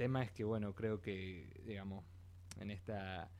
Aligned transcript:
tema 0.00 0.22
es 0.22 0.30
que, 0.32 0.44
bueno, 0.44 0.74
creo 0.74 1.02
que, 1.02 1.60
digamos, 1.66 2.04
en 2.58 2.70
esta 2.70 3.30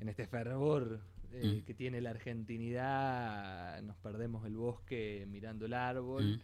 en 0.00 0.08
este 0.08 0.26
fervor 0.26 1.00
eh, 1.32 1.60
Mm. 1.60 1.64
que 1.64 1.74
tiene 1.74 2.00
la 2.00 2.10
argentinidad, 2.10 3.80
nos 3.82 3.96
perdemos 3.98 4.44
el 4.46 4.56
bosque 4.56 5.24
mirando 5.28 5.66
el 5.66 5.74
árbol. 5.74 6.24
Mm. 6.36 6.40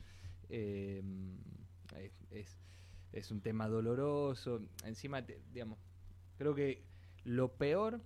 Eh, 0.50 1.02
es, 1.96 2.12
es- 2.30 2.58
es 3.12 3.30
un 3.32 3.40
tema 3.40 3.66
doloroso. 3.68 4.62
Encima, 4.84 5.24
te- 5.26 5.40
digamos, 5.52 5.78
creo 6.38 6.54
que 6.54 6.84
lo 7.24 7.52
peor, 7.56 8.00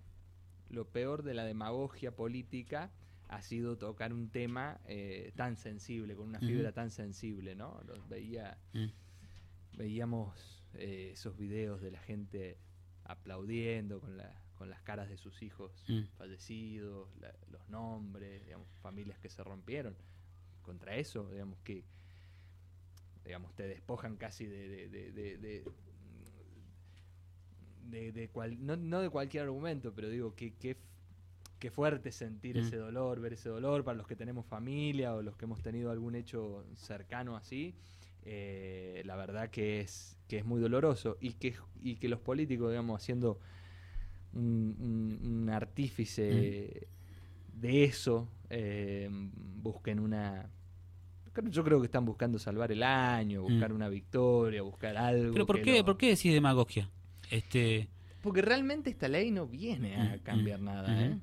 lo 0.71 0.87
peor 0.89 1.23
de 1.23 1.35
la 1.35 1.45
demagogia 1.45 2.17
política 2.17 2.91
ha 3.29 3.43
sido 3.43 3.77
tocar 3.77 4.13
un 4.15 4.31
tema 4.31 4.79
eh, 4.87 5.33
tan 5.37 5.57
sensible, 5.57 6.15
con 6.17 6.29
una 6.29 6.41
fibra 6.41 6.73
tan 6.73 6.91
sensible, 6.91 7.55
¿no? 7.55 7.81
Los 7.87 8.09
veía, 8.09 8.57
Mm. 8.73 8.89
veíamos 9.77 10.64
eh, 10.77 11.11
esos 11.13 11.37
videos 11.37 11.81
de 11.81 11.91
la 11.91 12.01
gente 12.01 12.59
aplaudiendo 13.05 14.01
con, 14.01 14.17
la- 14.17 14.41
con 14.57 14.71
las 14.71 14.83
caras 14.83 15.09
de 15.09 15.17
sus 15.19 15.43
hijos 15.43 15.85
Mm. 15.89 16.03
fallecidos, 16.17 17.09
la- 17.21 17.35
los 17.51 17.69
nombres, 17.69 18.45
digamos, 18.45 18.69
familias 18.83 19.19
que 19.19 19.29
se 19.29 19.43
rompieron. 19.45 19.95
Contra 20.63 20.97
eso, 20.97 21.29
digamos, 21.31 21.59
que 21.61 21.85
digamos, 23.25 23.55
te 23.55 23.67
despojan 23.67 24.17
casi 24.17 24.47
de, 24.47 24.69
de, 24.69 24.89
de, 24.89 25.13
de- 25.13 25.39
de- 25.39 25.65
de- 27.91 28.13
de 28.13 28.29
cual- 28.29 28.65
no, 28.65 28.77
no 28.77 29.01
de 29.01 29.11
cualquier 29.11 29.45
argumento, 29.45 29.93
pero 29.95 30.09
digo, 30.09 30.35
que 30.35 30.55
qué, 30.55 30.77
qué 31.59 31.71
fuerte 31.71 32.13
sentir 32.13 32.57
Mm. 32.57 32.61
ese 32.61 32.77
dolor, 32.77 33.21
ver 33.21 33.35
ese 33.35 33.49
dolor 33.49 33.85
para 33.85 33.97
los 33.97 34.07
que 34.07 34.17
tenemos 34.17 34.47
familia 34.47 35.15
o 35.15 35.23
los 35.23 35.37
que 35.37 35.45
hemos 35.45 35.63
tenido 35.63 35.91
algún 35.91 36.15
hecho 36.15 36.65
cercano 36.77 37.37
así. 37.37 37.75
Eh, 38.25 39.03
la 39.05 39.17
verdad 39.17 39.51
que 39.51 39.81
es, 39.81 40.19
que 40.29 40.39
es 40.39 40.45
muy 40.45 40.61
doloroso 40.61 41.17
y 41.21 41.35
que, 41.35 41.55
y 41.83 41.97
que 41.97 42.09
los 42.09 42.21
políticos, 42.21 42.71
digamos, 42.71 43.01
haciendo 43.03 43.41
un, 44.35 44.77
un- 44.81 45.29
un 45.43 45.51
artífice 45.51 46.89
de 47.55 47.85
eso, 47.85 48.29
eh, 48.51 49.09
busquen 49.11 50.01
una... 50.01 50.51
Yo 51.51 51.65
creo 51.65 51.81
que 51.81 51.87
están 51.87 52.05
buscando 52.05 52.39
salvar 52.39 52.73
el 52.73 52.83
año, 52.83 53.43
buscar 53.43 53.73
Mm. 53.73 53.75
una 53.75 53.89
victoria, 53.89 54.63
buscar 54.63 54.97
algo. 54.97 55.33
Pero 55.33 55.47
¿por 55.47 55.61
qué, 55.61 55.83
¿por 55.85 55.97
qué 55.99 56.09
decís 56.11 56.33
demagogia? 56.33 56.91
Este, 57.31 57.89
Porque 58.21 58.43
realmente 58.43 58.91
esta 58.91 59.09
ley 59.09 59.31
no 59.31 59.47
viene 59.47 59.97
a 59.99 60.19
Mm, 60.19 60.23
cambiar 60.23 60.61
mm, 60.61 60.65
nada. 60.65 61.05
¿eh? 61.05 61.19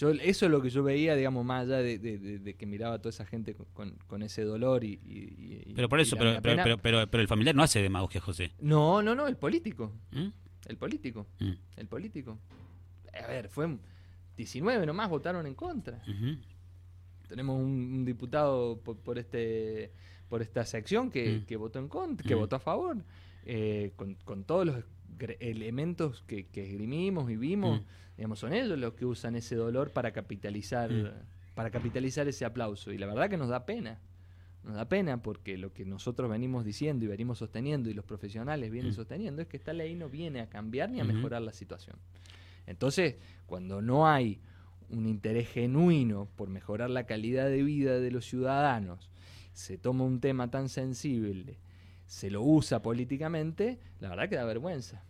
Yo, 0.00 0.10
eso 0.12 0.46
es 0.46 0.50
lo 0.50 0.62
que 0.62 0.70
yo 0.70 0.82
veía, 0.82 1.14
digamos, 1.14 1.44
más 1.44 1.66
allá 1.66 1.76
de, 1.78 1.98
de- 1.98 2.18
de- 2.18 2.38
de 2.38 2.54
que 2.54 2.64
miraba 2.64 2.94
a 2.94 2.98
toda 2.98 3.10
esa 3.10 3.26
gente 3.26 3.54
con, 3.54 3.66
con- 3.74 3.98
con 4.06 4.22
ese 4.22 4.44
dolor 4.44 4.82
y... 4.82 4.94
y- 5.04 5.62
y- 5.68 5.74
pero 5.74 5.90
por 5.90 6.00
eso, 6.00 6.16
pero, 6.16 6.30
pero, 6.40 6.42
pena. 6.42 6.62
pero, 6.64 6.78
pero, 6.78 7.06
pero 7.10 7.20
el 7.20 7.28
familiar 7.28 7.54
no 7.54 7.62
hace 7.62 7.82
demagogia, 7.82 8.18
José. 8.20 8.52
No, 8.60 9.02
no, 9.02 9.14
no, 9.14 9.26
el 9.28 9.36
político. 9.36 9.92
¿Mm? 10.12 10.28
El 10.68 10.76
político. 10.78 11.26
Mm. 11.38 11.50
El 11.76 11.86
político. 11.86 12.38
A 13.22 13.26
ver, 13.26 13.48
fue 13.50 13.76
19 14.38 14.86
nomás 14.86 15.10
votaron 15.10 15.46
en 15.46 15.54
contra. 15.54 16.02
Tenemos 17.28 17.58
un, 17.58 17.64
un 17.70 18.04
diputado 18.04 18.78
por, 18.80 18.96
por 18.96 19.18
este 19.18 19.92
por 20.28 20.42
esta 20.42 20.64
sección 20.64 21.10
que, 21.10 21.40
Mm. 21.40 21.44
que 21.46 21.56
votó 21.56 21.78
en 21.80 21.88
contra, 21.88 22.26
que 22.26 22.34
votó 22.36 22.56
a 22.56 22.60
favor, 22.60 22.96
eh, 23.44 23.92
con, 23.96 24.14
con 24.24 24.44
todos 24.44 24.64
los 24.64 24.76
elementos 25.40 26.22
que, 26.26 26.46
que 26.46 26.64
esgrimimos 26.64 27.30
y 27.30 27.36
vimos, 27.36 27.80
Mm. 27.80 27.84
digamos, 28.16 28.38
son 28.38 28.52
ellos 28.52 28.78
los 28.78 28.94
que 28.94 29.04
usan 29.06 29.36
ese 29.36 29.54
dolor 29.56 29.90
para 29.92 30.12
capitalizar, 30.12 30.90
Mm. 30.90 31.10
para 31.54 31.70
capitalizar 31.70 32.26
ese 32.28 32.44
aplauso. 32.44 32.92
Y 32.92 32.98
la 32.98 33.06
verdad 33.06 33.28
que 33.30 33.36
nos 33.36 33.48
da 33.48 33.66
pena. 33.66 33.98
Nos 34.62 34.74
da 34.74 34.88
pena 34.88 35.22
porque 35.22 35.56
lo 35.56 35.72
que 35.72 35.84
nosotros 35.86 36.28
venimos 36.30 36.64
diciendo 36.66 37.04
y 37.04 37.08
venimos 37.08 37.38
sosteniendo 37.38 37.88
y 37.88 37.94
los 37.94 38.04
profesionales 38.04 38.70
vienen 38.70 38.92
Mm. 38.92 38.94
sosteniendo 38.94 39.40
es 39.42 39.48
que 39.48 39.56
esta 39.56 39.72
ley 39.72 39.94
no 39.94 40.08
viene 40.10 40.40
a 40.40 40.48
cambiar 40.50 40.90
ni 40.90 41.00
a 41.00 41.04
mejorar 41.04 41.40
la 41.42 41.52
situación. 41.52 41.96
Entonces, 42.66 43.16
cuando 43.46 43.80
no 43.80 44.06
hay 44.06 44.38
un 44.90 45.06
interés 45.06 45.48
genuino 45.48 46.28
por 46.36 46.48
mejorar 46.50 46.90
la 46.90 47.04
calidad 47.06 47.46
de 47.48 47.62
vida 47.62 47.98
de 48.00 48.10
los 48.10 48.26
ciudadanos, 48.26 49.08
se 49.52 49.78
toma 49.78 50.04
un 50.04 50.20
tema 50.20 50.50
tan 50.50 50.68
sensible, 50.68 51.58
se 52.06 52.30
lo 52.30 52.42
usa 52.42 52.82
políticamente, 52.82 53.78
la 54.00 54.10
verdad 54.10 54.28
que 54.28 54.36
da 54.36 54.44
vergüenza. 54.44 55.02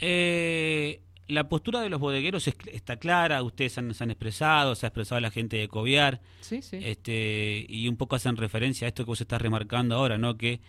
Eh, 0.00 1.02
la 1.28 1.48
postura 1.48 1.80
de 1.82 1.90
los 1.90 2.00
bodegueros 2.00 2.48
es- 2.48 2.56
está 2.72 2.96
clara, 2.96 3.42
ustedes 3.42 3.76
han- 3.76 3.92
se 3.92 4.02
han 4.04 4.10
expresado, 4.10 4.74
se 4.74 4.86
ha 4.86 4.88
expresado 4.88 5.20
la 5.20 5.30
gente 5.30 5.58
de 5.58 5.68
Coviar, 5.68 6.20
Sí, 6.40 6.62
sí. 6.62 6.78
este, 6.82 7.66
y 7.68 7.86
un 7.88 7.96
poco 7.96 8.16
hacen 8.16 8.36
referencia 8.36 8.86
a 8.86 8.88
esto 8.88 9.04
que 9.04 9.08
vos 9.10 9.20
estás 9.20 9.42
remarcando 9.42 9.94
ahora, 9.96 10.16
¿no? 10.16 10.38
Que 10.38 10.60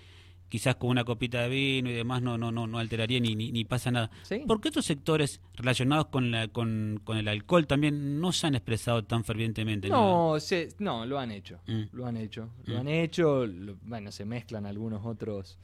quizás 0.50 0.76
con 0.76 0.90
una 0.90 1.06
copita 1.06 1.44
de 1.44 1.50
vino 1.50 1.90
y 1.90 1.94
demás 1.94 2.22
no, 2.24 2.38
no, 2.38 2.52
no, 2.52 2.66
no 2.68 2.80
alteraría 2.80 3.20
ni, 3.22 3.36
ni, 3.36 3.52
ni 3.52 3.64
pasa 3.66 3.92
nada. 3.92 4.10
Sí. 4.24 4.42
¿Por 4.48 4.60
qué 4.60 4.70
otros 4.70 4.84
sectores 4.84 5.40
relacionados 5.56 6.08
con, 6.08 6.32
la, 6.32 6.48
con, 6.50 7.00
con 7.06 7.18
el 7.18 7.28
alcohol 7.28 7.68
también 7.68 8.20
no 8.20 8.32
se 8.34 8.48
han 8.48 8.56
expresado 8.56 9.04
tan 9.06 9.24
fervientemente? 9.24 9.88
No, 9.90 10.40
se- 10.40 10.70
no, 10.80 11.06
lo 11.06 11.20
han 11.20 11.32
hecho. 11.32 11.60
Mm. 11.68 11.84
Lo 11.94 12.06
han 12.08 12.18
hecho. 12.18 12.50
Lo 12.66 12.76
Mm. 12.76 12.80
han 12.80 12.88
hecho. 12.90 13.46
lo- 13.46 13.78
bueno, 13.84 14.12
se 14.12 14.26
mezclan 14.26 14.66
algunos 14.66 15.06
otros. 15.06 15.58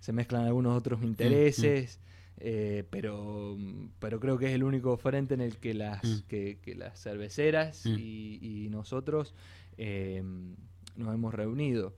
Se 0.00 0.12
mezclan 0.14 0.46
algunos 0.46 0.72
Mm, 0.72 0.76
otros 0.76 1.02
intereses. 1.04 2.00
Eh, 2.40 2.84
pero, 2.90 3.56
pero 3.98 4.18
creo 4.18 4.38
que 4.38 4.46
es 4.46 4.52
el 4.52 4.64
único 4.64 4.96
frente 4.96 5.34
en 5.34 5.40
el 5.42 5.58
que 5.58 5.74
las, 5.74 6.02
Mm. 6.04 6.26
que, 6.28 6.58
que 6.62 6.74
las 6.74 7.00
cerveceras 7.02 7.84
Mm. 7.86 7.96
y, 7.98 8.38
y 8.64 8.68
nosotros 8.70 9.34
eh, 9.78 10.22
nos 10.96 11.14
hemos 11.14 11.32
reunido. 11.34 11.94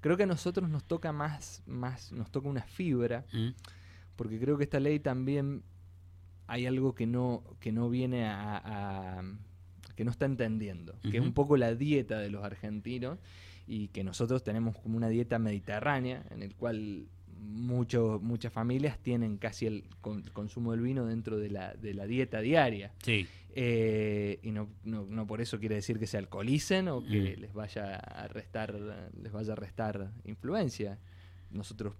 Creo 0.00 0.16
que 0.16 0.24
a 0.24 0.26
nosotros 0.26 0.68
nos 0.68 0.84
toca 0.84 1.12
más, 1.12 1.62
más, 1.66 2.10
nos 2.12 2.30
toca 2.30 2.48
una 2.48 2.62
fibra, 2.62 3.24
Mm, 3.32 3.50
porque 4.16 4.38
creo 4.40 4.58
que 4.58 4.64
esta 4.64 4.80
ley 4.80 4.98
también 4.98 5.62
hay 6.48 6.66
algo 6.66 6.94
que 6.94 7.06
no, 7.06 7.44
que 7.60 7.70
no 7.72 7.88
viene 7.88 8.26
a, 8.26 8.60
a- 9.18 9.22
que 9.94 10.04
no 10.04 10.10
está 10.10 10.24
entendiendo, 10.26 10.98
que 11.02 11.18
es 11.18 11.22
un 11.22 11.32
poco 11.34 11.56
la 11.56 11.74
dieta 11.74 12.18
de 12.18 12.30
los 12.30 12.42
argentinos 12.44 13.18
y 13.66 13.88
que 13.88 14.02
nosotros 14.04 14.42
tenemos 14.42 14.76
como 14.78 14.96
una 14.96 15.08
dieta 15.08 15.38
mediterránea 15.38 16.24
en 16.30 16.42
el 16.42 16.54
cual 16.56 17.06
muchos 17.42 18.22
muchas 18.22 18.52
familias 18.52 18.98
tienen 18.98 19.36
casi 19.36 19.66
el 19.66 19.84
con- 20.00 20.22
consumo 20.32 20.72
del 20.72 20.80
vino 20.80 21.04
dentro 21.06 21.36
de 21.38 21.50
la, 21.50 21.74
de 21.74 21.92
la 21.94 22.06
dieta 22.06 22.40
diaria. 22.40 22.92
Sí, 23.02 23.26
Eh, 23.54 24.38
y 24.42 24.50
no, 24.50 24.68
no, 24.84 25.04
no 25.04 25.26
por 25.26 25.42
eso 25.42 25.58
quiere 25.60 25.74
decir 25.74 25.98
que 25.98 26.06
se 26.06 26.16
alcoholicen 26.16 26.88
o 26.88 27.04
que 27.04 27.34
Mm. 27.36 27.40
les 27.42 27.52
vaya 27.52 27.96
a 27.96 28.26
restar 28.28 28.72
les 29.20 29.30
vaya 29.30 29.52
a 29.52 29.56
restar 29.56 30.10
influencia. 30.24 30.98
Nosotros 31.50 31.94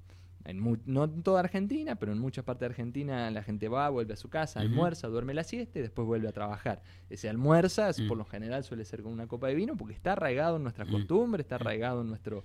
en 0.44 0.58
mu- 0.58 0.78
no 0.86 1.04
en 1.04 1.22
toda 1.22 1.41
Argentina, 1.41 1.94
pero 1.97 2.12
en 2.12 2.19
muchas 2.19 2.44
partes 2.44 2.60
de 2.60 2.66
Argentina 2.66 3.31
la 3.31 3.42
gente 3.42 3.69
va, 3.69 3.88
vuelve 3.91 4.14
a 4.14 4.16
su 4.16 4.28
casa, 4.31 4.60
almuerza, 4.60 5.08
duerme 5.08 5.34
la 5.34 5.44
siesta 5.44 5.78
y 5.78 5.82
después 5.82 6.06
vuelve 6.06 6.26
a 6.26 6.32
trabajar. 6.32 6.82
Ese 7.10 7.28
almuerza, 7.28 7.91
Mm. 7.97 8.08
por 8.08 8.16
lo 8.16 8.25
general 8.25 8.64
suele 8.64 8.84
ser 8.86 9.02
con 9.02 9.12
una 9.12 9.26
copa 9.26 9.48
de 9.48 9.54
vino 9.54 9.76
porque 9.76 9.92
está 9.94 10.12
arraigado 10.12 10.56
en 10.56 10.62
nuestras 10.62 10.88
Mm. 10.88 10.92
costumbres, 10.92 11.44
está 11.44 11.56
arraigado 11.56 12.00
en 12.00 12.08
nuestro 12.08 12.44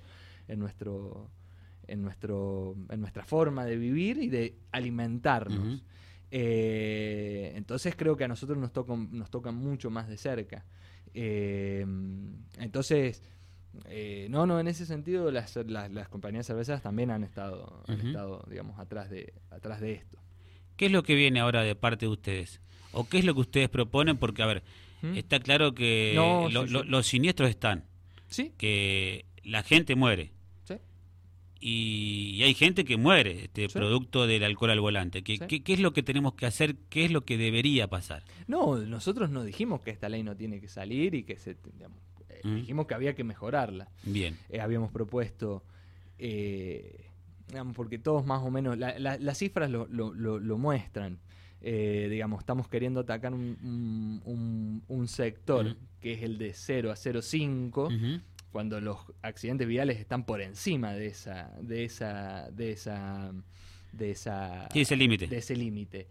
en 0.50 0.60
nuestro 0.60 1.30
en 1.88 2.02
nuestro 2.02 2.76
en 2.90 3.00
nuestra 3.02 3.24
forma 3.24 3.66
de 3.66 3.78
vivir 3.78 4.18
y 4.18 4.30
de 4.30 4.56
alimentarnos. 4.72 5.82
Eh, 6.32 7.54
entonces 7.56 7.96
creo 7.96 8.18
que 8.18 8.26
a 8.26 8.28
nosotros 8.28 8.58
nos 8.58 8.72
tocan, 8.74 9.10
nos 9.12 9.30
tocan 9.30 9.56
mucho 9.56 9.90
más 9.90 10.08
de 10.08 10.18
cerca. 10.18 10.66
Eh, 11.14 11.86
entonces, 12.58 13.22
eh, 13.86 14.28
no, 14.30 14.46
no, 14.46 14.60
en 14.60 14.68
ese 14.68 14.86
sentido 14.86 15.32
las, 15.32 15.56
las, 15.68 15.92
las 15.92 16.10
compañías 16.10 16.46
cerveceras 16.46 16.82
también 16.82 17.12
han 17.12 17.24
estado, 17.24 17.84
han 17.88 18.00
estado 18.02 18.44
digamos, 18.50 18.78
atrás 18.80 19.10
de, 19.10 19.34
atrás 19.50 19.80
de 19.82 19.94
esto. 19.94 20.18
¿Qué 20.76 20.88
es 20.88 20.92
lo 20.92 21.04
que 21.04 21.16
viene 21.16 21.40
ahora 21.40 21.64
de 21.64 21.76
parte 21.76 22.06
de 22.06 22.12
ustedes? 22.12 22.62
¿O 22.92 23.08
qué 23.08 23.18
es 23.20 23.26
lo 23.26 23.34
que 23.34 23.42
ustedes 23.42 23.70
proponen? 23.70 24.18
Porque, 24.18 24.44
a 24.44 24.46
ver, 24.46 24.64
¿Mm? 25.02 25.16
está 25.16 25.40
claro 25.40 25.74
que 25.74 26.14
No, 26.16 26.50
lo- 26.50 26.66
sí, 26.68 26.74
lo- 26.74 26.84
sí. 26.84 26.90
los 26.90 27.08
siniestros 27.08 27.50
están, 27.50 27.86
Sí, 28.30 28.54
que 28.58 29.26
la 29.44 29.64
gente 29.64 29.96
muere. 29.96 30.32
Y, 31.60 32.36
y 32.36 32.44
hay 32.44 32.54
gente 32.54 32.86
que 32.86 32.98
muere 32.98 33.46
este, 33.46 33.68
Sí. 33.70 33.74
producto 33.74 34.28
del 34.28 34.44
alcohol 34.44 34.70
al 34.72 34.80
volante. 34.80 35.24
¿Qué, 35.24 35.38
Sí. 35.38 35.44
qué- 35.48 35.64
qué 35.64 35.74
es 35.74 35.80
lo 35.80 35.92
que 35.94 36.04
tenemos 36.04 36.34
que 36.36 36.46
hacer? 36.46 36.76
¿Qué 36.90 37.06
es 37.06 37.12
lo 37.12 37.26
que 37.26 37.38
debería 37.38 37.88
pasar? 37.90 38.24
No, 38.48 38.78
nosotros 38.78 39.30
no 39.30 39.44
dijimos 39.44 39.82
que 39.82 39.92
esta 39.92 40.08
ley 40.10 40.24
no 40.24 40.36
tiene 40.36 40.60
que 40.62 40.68
salir 40.68 41.16
y 41.16 41.24
que 41.24 41.38
se, 41.38 41.58
digamos, 41.74 41.98
eh, 42.30 42.42
Mm. 42.44 42.56
dijimos 42.58 42.88
que 42.88 42.94
había 42.94 43.16
que 43.16 43.24
mejorarla. 43.24 43.90
Bien. 44.04 44.38
eh, 44.50 44.60
habíamos 44.62 44.92
propuesto, 44.92 45.64
eh, 46.20 47.06
digamos, 47.48 47.76
porque 47.76 47.98
todos 48.00 48.26
más 48.26 48.42
o 48.44 48.52
menos, 48.52 48.78
la- 48.78 48.98
la- 49.00 49.18
las 49.18 49.38
cifras 49.38 49.70
lo, 49.70 49.88
lo- 49.88 50.14
lo- 50.14 50.40
lo 50.40 50.58
muestran. 50.58 51.20
Eh, 51.62 52.08
digamos, 52.12 52.40
estamos 52.42 52.68
queriendo 52.68 53.00
atacar 53.00 53.34
un, 53.34 53.58
un- 53.64 54.22
un- 54.26 54.84
un 54.88 55.08
sector 55.08 55.76
que 56.00 56.14
es 56.14 56.22
el 56.22 56.38
de 56.38 56.54
0 56.54 56.92
a 56.92 56.96
0,5, 56.96 57.86
Ujú. 57.88 58.22
Cuando 58.58 58.82
los 58.82 58.98
accidentes 59.22 59.68
viales 59.68 60.00
están 60.00 60.26
por 60.26 60.42
encima 60.42 60.92
de 60.96 61.06
esa, 61.06 61.52
de 61.62 61.86
esa, 61.86 62.50
de 62.50 62.72
esa, 62.72 63.32
de 63.92 64.10
esa, 64.10 64.68
Sí, 64.74 64.82
ese 64.82 64.96
límite. 64.96 65.28
de 65.28 65.38
ese 65.38 65.56
límite. 65.56 66.08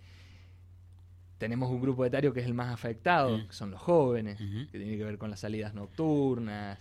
Tenemos 1.39 1.69
un 1.73 1.81
grupo 1.81 2.05
etario 2.05 2.33
que 2.33 2.39
es 2.39 2.47
el 2.47 2.55
más 2.55 2.73
afectado, 2.73 3.37
Mm. 3.37 3.47
que 3.49 3.53
son 3.53 3.73
los 3.73 3.81
jóvenes, 3.81 4.39
que 4.71 4.79
tiene 4.79 4.97
que 4.97 5.03
ver 5.03 5.19
con 5.19 5.29
las 5.29 5.41
salidas 5.41 5.75
nocturnas. 5.75 6.79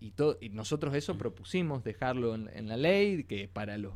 Y, 0.00 0.12
todo, 0.12 0.38
y 0.40 0.48
nosotros 0.48 0.94
eso 0.94 1.16
Mm. 1.16 1.18
propusimos 1.18 1.84
dejarlo 1.84 2.34
en, 2.34 2.48
en 2.54 2.66
la 2.66 2.78
ley, 2.78 3.24
que 3.24 3.48
para 3.48 3.76
los 3.76 3.92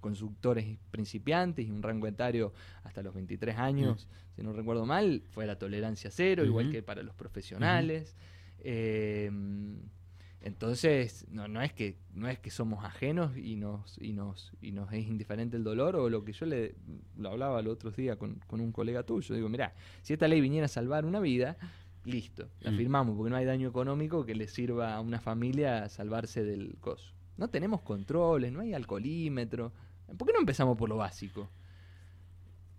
conductores 0.00 0.78
principiantes 0.92 1.66
y 1.66 1.72
un 1.72 1.82
rango 1.82 2.06
etario 2.06 2.52
hasta 2.84 3.02
los 3.02 3.14
23 3.14 3.58
años, 3.58 4.06
si 4.36 4.44
no 4.44 4.52
recuerdo 4.52 4.86
mal, 4.86 5.24
fue 5.30 5.44
la 5.44 5.58
tolerancia 5.58 6.08
cero, 6.12 6.44
igual 6.44 6.70
que 6.70 6.84
para 6.84 7.02
los 7.02 7.16
profesionales. 7.16 8.14
Eh, 8.60 9.28
entonces, 10.42 11.26
no, 11.30 11.48
no 11.48 11.60
es 11.60 11.72
que 11.72 11.96
no 12.14 12.28
es 12.28 12.38
que 12.38 12.50
somos 12.50 12.84
ajenos 12.84 13.36
y 13.36 13.56
nos 13.56 13.98
y 14.00 14.12
nos 14.12 14.52
y 14.62 14.72
nos 14.72 14.90
es 14.92 15.06
indiferente 15.06 15.56
el 15.56 15.64
dolor 15.64 15.96
o 15.96 16.08
lo 16.08 16.24
que 16.24 16.32
yo 16.32 16.46
le 16.46 16.74
lo 17.18 17.30
hablaba 17.30 17.60
el 17.60 17.68
otro 17.68 17.90
día 17.90 18.16
con, 18.16 18.36
con 18.46 18.60
un 18.60 18.72
colega 18.72 19.02
tuyo. 19.02 19.34
Digo, 19.34 19.48
mira, 19.48 19.74
si 20.02 20.14
esta 20.14 20.28
ley 20.28 20.40
viniera 20.40 20.64
a 20.64 20.68
salvar 20.68 21.04
una 21.04 21.20
vida, 21.20 21.56
listo, 22.04 22.48
la 22.60 22.70
Mm. 22.70 22.76
firmamos 22.76 23.16
porque 23.16 23.30
no 23.30 23.36
hay 23.36 23.44
daño 23.44 23.68
económico 23.68 24.24
que 24.24 24.34
le 24.34 24.48
sirva 24.48 24.94
a 24.94 25.00
una 25.00 25.20
familia 25.20 25.84
a 25.84 25.88
salvarse 25.90 26.42
del 26.42 26.76
coso. 26.80 27.12
No 27.36 27.48
tenemos 27.48 27.82
controles, 27.82 28.50
no 28.52 28.60
hay 28.60 28.72
alcoholímetro. 28.72 29.72
¿Por 30.16 30.26
qué 30.26 30.32
no 30.32 30.40
empezamos 30.40 30.76
por 30.78 30.88
lo 30.88 30.96
básico? 30.96 31.48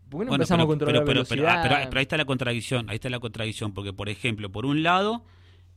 ¿Por 0.09 0.19
qué 0.21 0.25
no 0.25 0.29
Bueno, 0.31 0.33
empezamos 0.35 0.63
pero, 0.63 0.63
a 0.63 0.67
controlar 0.71 1.03
pero, 1.05 1.05
pero, 1.05 1.25
pero, 1.29 1.43
ah, 1.47 1.53
velocidad? 1.53 1.77
pero- 1.79 1.89
pero 1.89 1.99
ahí 1.99 2.03
está 2.03 2.17
la 2.17 2.25
contradicción, 2.25 2.89
ahí 2.89 2.95
está 2.95 3.09
la 3.09 3.19
contradicción, 3.19 3.73
porque 3.73 3.93
por 3.93 4.09
ejemplo, 4.09 4.51
por 4.51 4.65
un 4.65 4.83
lado, 4.83 5.23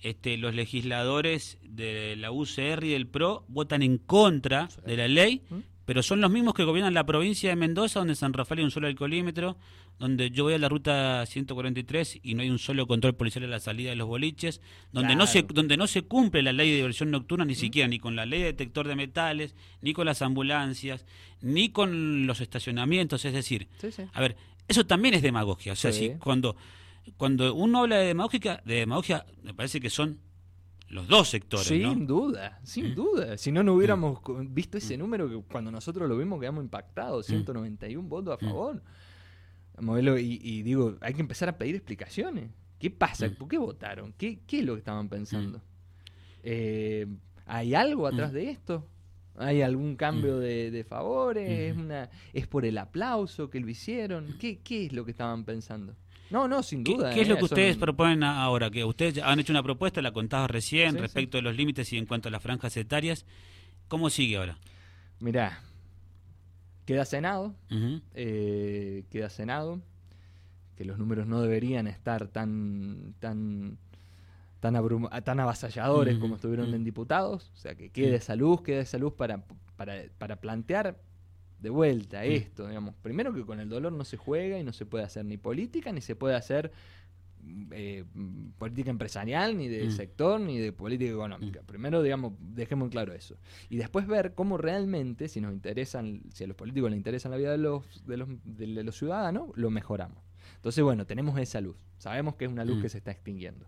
este, 0.04 0.36
los 0.36 0.54
legisladores 0.54 1.58
de 1.62 2.14
la 2.16 2.30
UCR 2.30 2.84
y 2.84 2.90
del 2.90 3.06
PRO 3.08 3.44
votan 3.48 3.82
en 3.82 3.98
contra 3.98 4.68
Sí. 4.70 4.80
de 4.86 4.96
la 4.96 5.08
ley, 5.08 5.42
¿Mm? 5.50 5.56
pero 5.84 6.02
son 6.02 6.20
los 6.20 6.30
mismos 6.30 6.54
que 6.54 6.64
gobiernan 6.64 6.94
la 6.94 7.04
provincia 7.04 7.50
de 7.50 7.56
Mendoza, 7.56 7.98
donde 7.98 8.12
en 8.12 8.16
San 8.16 8.32
Rafael 8.32 8.58
hay 8.60 8.64
un 8.64 8.70
solo 8.70 8.86
alcoholímetro, 8.86 9.56
donde 9.98 10.30
yo 10.30 10.44
voy 10.44 10.54
a 10.54 10.58
la 10.58 10.68
ruta 10.68 11.24
143 11.26 12.18
y 12.22 12.34
no 12.34 12.42
hay 12.42 12.50
un 12.50 12.58
solo 12.58 12.86
control 12.86 13.14
policial 13.14 13.44
a 13.44 13.48
la 13.48 13.60
salida 13.60 13.90
de 13.90 13.96
los 13.96 14.08
boliches, 14.08 14.60
donde 14.92 15.14
no 15.16 15.26
se 15.26 15.42
donde 15.42 15.76
no 15.76 15.86
se 15.86 16.02
cumple 16.02 16.42
la 16.42 16.52
ley 16.52 16.70
de 16.70 16.76
diversión 16.76 17.10
nocturna 17.10 17.44
¿Mm? 17.44 17.48
ni 17.48 17.54
siquiera 17.54 17.88
ni 17.88 17.98
con 17.98 18.16
la 18.16 18.26
ley 18.26 18.40
de 18.40 18.46
detector 18.46 18.88
de 18.88 18.96
metales, 18.96 19.54
ni 19.82 19.92
con 19.92 20.06
las 20.06 20.20
ambulancias, 20.22 21.06
ni 21.42 21.68
con 21.70 22.26
los 22.26 22.40
estacionamientos, 22.40 23.24
es 23.24 23.32
decir, 23.32 23.68
Sí, 23.80 23.92
sí. 23.92 24.02
a 24.12 24.20
ver, 24.20 24.36
eso 24.68 24.84
también 24.84 25.14
es 25.14 25.22
demagogia. 25.22 25.74
O 25.74 25.76
sea, 25.76 25.92
Sí. 25.92 26.08
si 26.12 26.18
cuando, 26.18 26.56
cuando 27.16 27.54
uno 27.54 27.80
habla 27.80 27.96
de 27.98 28.06
demagogia, 28.06 28.62
de 28.64 28.74
demagogia, 28.76 29.24
me 29.42 29.54
parece 29.54 29.80
que 29.80 29.90
son 29.90 30.18
los 30.88 31.08
dos 31.08 31.28
sectores, 31.28 31.66
Sin 31.66 31.82
¿no? 31.82 31.94
duda, 31.94 32.60
sin 32.62 32.90
Mm. 32.90 32.94
duda. 32.94 33.36
Si 33.38 33.50
no, 33.50 33.62
no 33.62 33.74
hubiéramos 33.74 34.20
co- 34.20 34.36
visto 34.48 34.78
ese 34.78 34.96
número 34.96 35.28
que 35.28 35.40
cuando 35.50 35.70
nosotros 35.70 36.08
lo 36.08 36.16
vimos 36.16 36.38
quedamos 36.40 36.62
impactados. 36.62 37.28
Mm. 37.28 37.32
191 37.32 38.08
votos 38.08 38.38
a 38.40 38.44
Mm. 38.44 38.48
favor. 38.48 38.82
Modelo, 39.80 40.18
y, 40.18 40.38
y 40.42 40.62
digo, 40.62 40.96
hay 41.00 41.14
que 41.14 41.20
empezar 41.20 41.48
a 41.48 41.58
pedir 41.58 41.74
explicaciones. 41.74 42.50
¿Qué 42.78 42.90
pasa? 42.90 43.26
Mm. 43.28 43.34
¿Por 43.36 43.48
qué 43.48 43.58
votaron? 43.58 44.12
¿Qué, 44.16 44.40
qué 44.46 44.60
es 44.60 44.64
lo 44.64 44.74
que 44.74 44.80
estaban 44.80 45.08
pensando? 45.08 45.60
Eh, 46.42 47.06
¿Hay 47.46 47.74
algo 47.74 48.06
atrás 48.06 48.30
Mm. 48.30 48.34
de 48.34 48.50
esto? 48.50 48.88
¿Hay 49.36 49.62
algún 49.62 49.96
cambio 49.96 50.38
de, 50.38 50.70
de 50.70 50.84
favores? 50.84 51.50
¿Es, 51.50 51.76
Mm. 51.76 51.80
una, 51.80 52.10
¿Es 52.32 52.46
por 52.46 52.64
el 52.64 52.78
aplauso 52.78 53.50
que 53.50 53.58
lo 53.58 53.68
hicieron? 53.68 54.36
¿Qué, 54.38 54.60
¿Qué 54.60 54.86
es 54.86 54.92
lo 54.92 55.04
que 55.04 55.10
estaban 55.10 55.44
pensando? 55.44 55.96
No, 56.34 56.48
no, 56.48 56.62
sin 56.64 56.82
¿Qué, 56.82 56.94
duda. 56.94 57.14
qué 57.14 57.20
es 57.22 57.28
lo 57.28 57.34
¿eh? 57.34 57.38
que 57.38 57.44
ustedes 57.44 57.76
no- 57.76 57.80
proponen 57.82 58.24
ahora? 58.24 58.68
Que 58.68 58.84
ustedes 58.84 59.18
han 59.22 59.38
hecho 59.38 59.52
una 59.52 59.62
propuesta, 59.62 60.02
la 60.02 60.10
contabas 60.12 60.50
recién, 60.50 60.90
Sí, 60.92 60.98
respecto 60.98 61.38
de 61.38 61.42
los 61.42 61.54
límites 61.56 61.92
y 61.92 61.96
en 61.96 62.06
cuanto 62.06 62.28
a 62.28 62.32
las 62.32 62.42
franjas 62.42 62.76
etarias. 62.76 63.24
¿Cómo 63.86 64.10
sigue 64.10 64.36
ahora? 64.36 64.58
Mirá, 65.20 65.60
queda 66.86 67.04
Senado, 67.04 67.54
eh, 68.14 69.04
queda 69.10 69.30
Senado, 69.30 69.80
que 70.76 70.84
los 70.84 70.98
números 70.98 71.26
no 71.28 71.40
deberían 71.40 71.86
estar 71.86 72.26
tan 72.28 73.14
tan 73.20 73.78
tan, 74.60 74.74
tan 75.24 75.40
avasalladores 75.40 76.18
como 76.18 76.34
estuvieron 76.34 76.74
en 76.74 76.82
diputados, 76.84 77.52
o 77.54 77.56
sea 77.58 77.74
que 77.76 77.90
quede 77.90 78.16
esa 78.16 78.34
luz, 78.34 78.62
quede 78.62 78.80
esa 78.80 78.98
luz 78.98 79.12
para, 79.12 79.44
para, 79.76 80.02
para 80.18 80.36
plantear 80.36 80.98
de 81.64 81.70
vuelta 81.70 82.20
Mm. 82.22 82.30
esto, 82.30 82.68
digamos, 82.68 82.94
primero 83.02 83.32
que 83.34 83.44
con 83.44 83.58
el 83.58 83.68
dolor 83.68 83.92
no 83.92 84.04
se 84.04 84.16
juega 84.16 84.58
y 84.58 84.62
no 84.62 84.72
se 84.72 84.86
puede 84.86 85.02
hacer 85.04 85.24
ni 85.24 85.36
política 85.38 85.90
ni 85.92 86.00
se 86.00 86.14
puede 86.14 86.36
hacer 86.36 86.70
eh, 87.72 88.04
mm, 88.14 88.52
política 88.58 88.88
empresarial, 88.90 89.58
ni 89.58 89.68
de 89.68 89.86
Mm. 89.86 89.90
sector, 89.90 90.40
ni 90.40 90.58
de 90.58 90.72
política 90.72 91.10
económica. 91.12 91.60
Primero, 91.66 92.02
digamos, 92.02 92.32
dejemos 92.40 92.86
en 92.86 92.90
claro 92.90 93.12
eso. 93.12 93.36
Y 93.68 93.76
después 93.76 94.06
ver 94.06 94.32
cómo 94.34 94.56
realmente, 94.56 95.28
si 95.28 95.42
nos 95.42 95.52
interesan, 95.52 96.22
si 96.32 96.44
a 96.44 96.46
los 96.46 96.56
políticos 96.56 96.88
les 96.90 96.96
interesa 96.96 97.28
la 97.28 97.36
vida 97.36 97.50
de 97.52 97.58
los, 97.58 97.84
de 98.06 98.16
los, 98.16 98.28
de 98.44 98.82
los 98.82 98.96
ciudadanos, 98.96 99.50
lo 99.56 99.68
mejoramos. 99.70 100.22
Entonces, 100.56 100.82
bueno, 100.82 101.04
tenemos 101.04 101.38
esa 101.38 101.60
luz. 101.60 101.76
Sabemos 101.98 102.36
que 102.36 102.46
es 102.46 102.50
una 102.50 102.64
luz 102.64 102.78
Mm. 102.78 102.82
que 102.82 102.88
se 102.88 102.96
está 102.98 103.10
extinguiendo. 103.10 103.66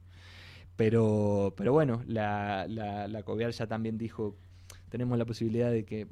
Pero, 0.76 1.52
pero 1.56 1.72
bueno, 1.75 2.02
la, 2.06 2.66
la, 2.69 3.08
la 3.08 3.22
Coviar 3.25 3.50
ya 3.50 3.66
también 3.66 3.98
dijo, 3.98 4.37
tenemos 4.88 5.19
la 5.19 5.25
posibilidad 5.26 5.70
de 5.70 5.84
que, 5.84 6.06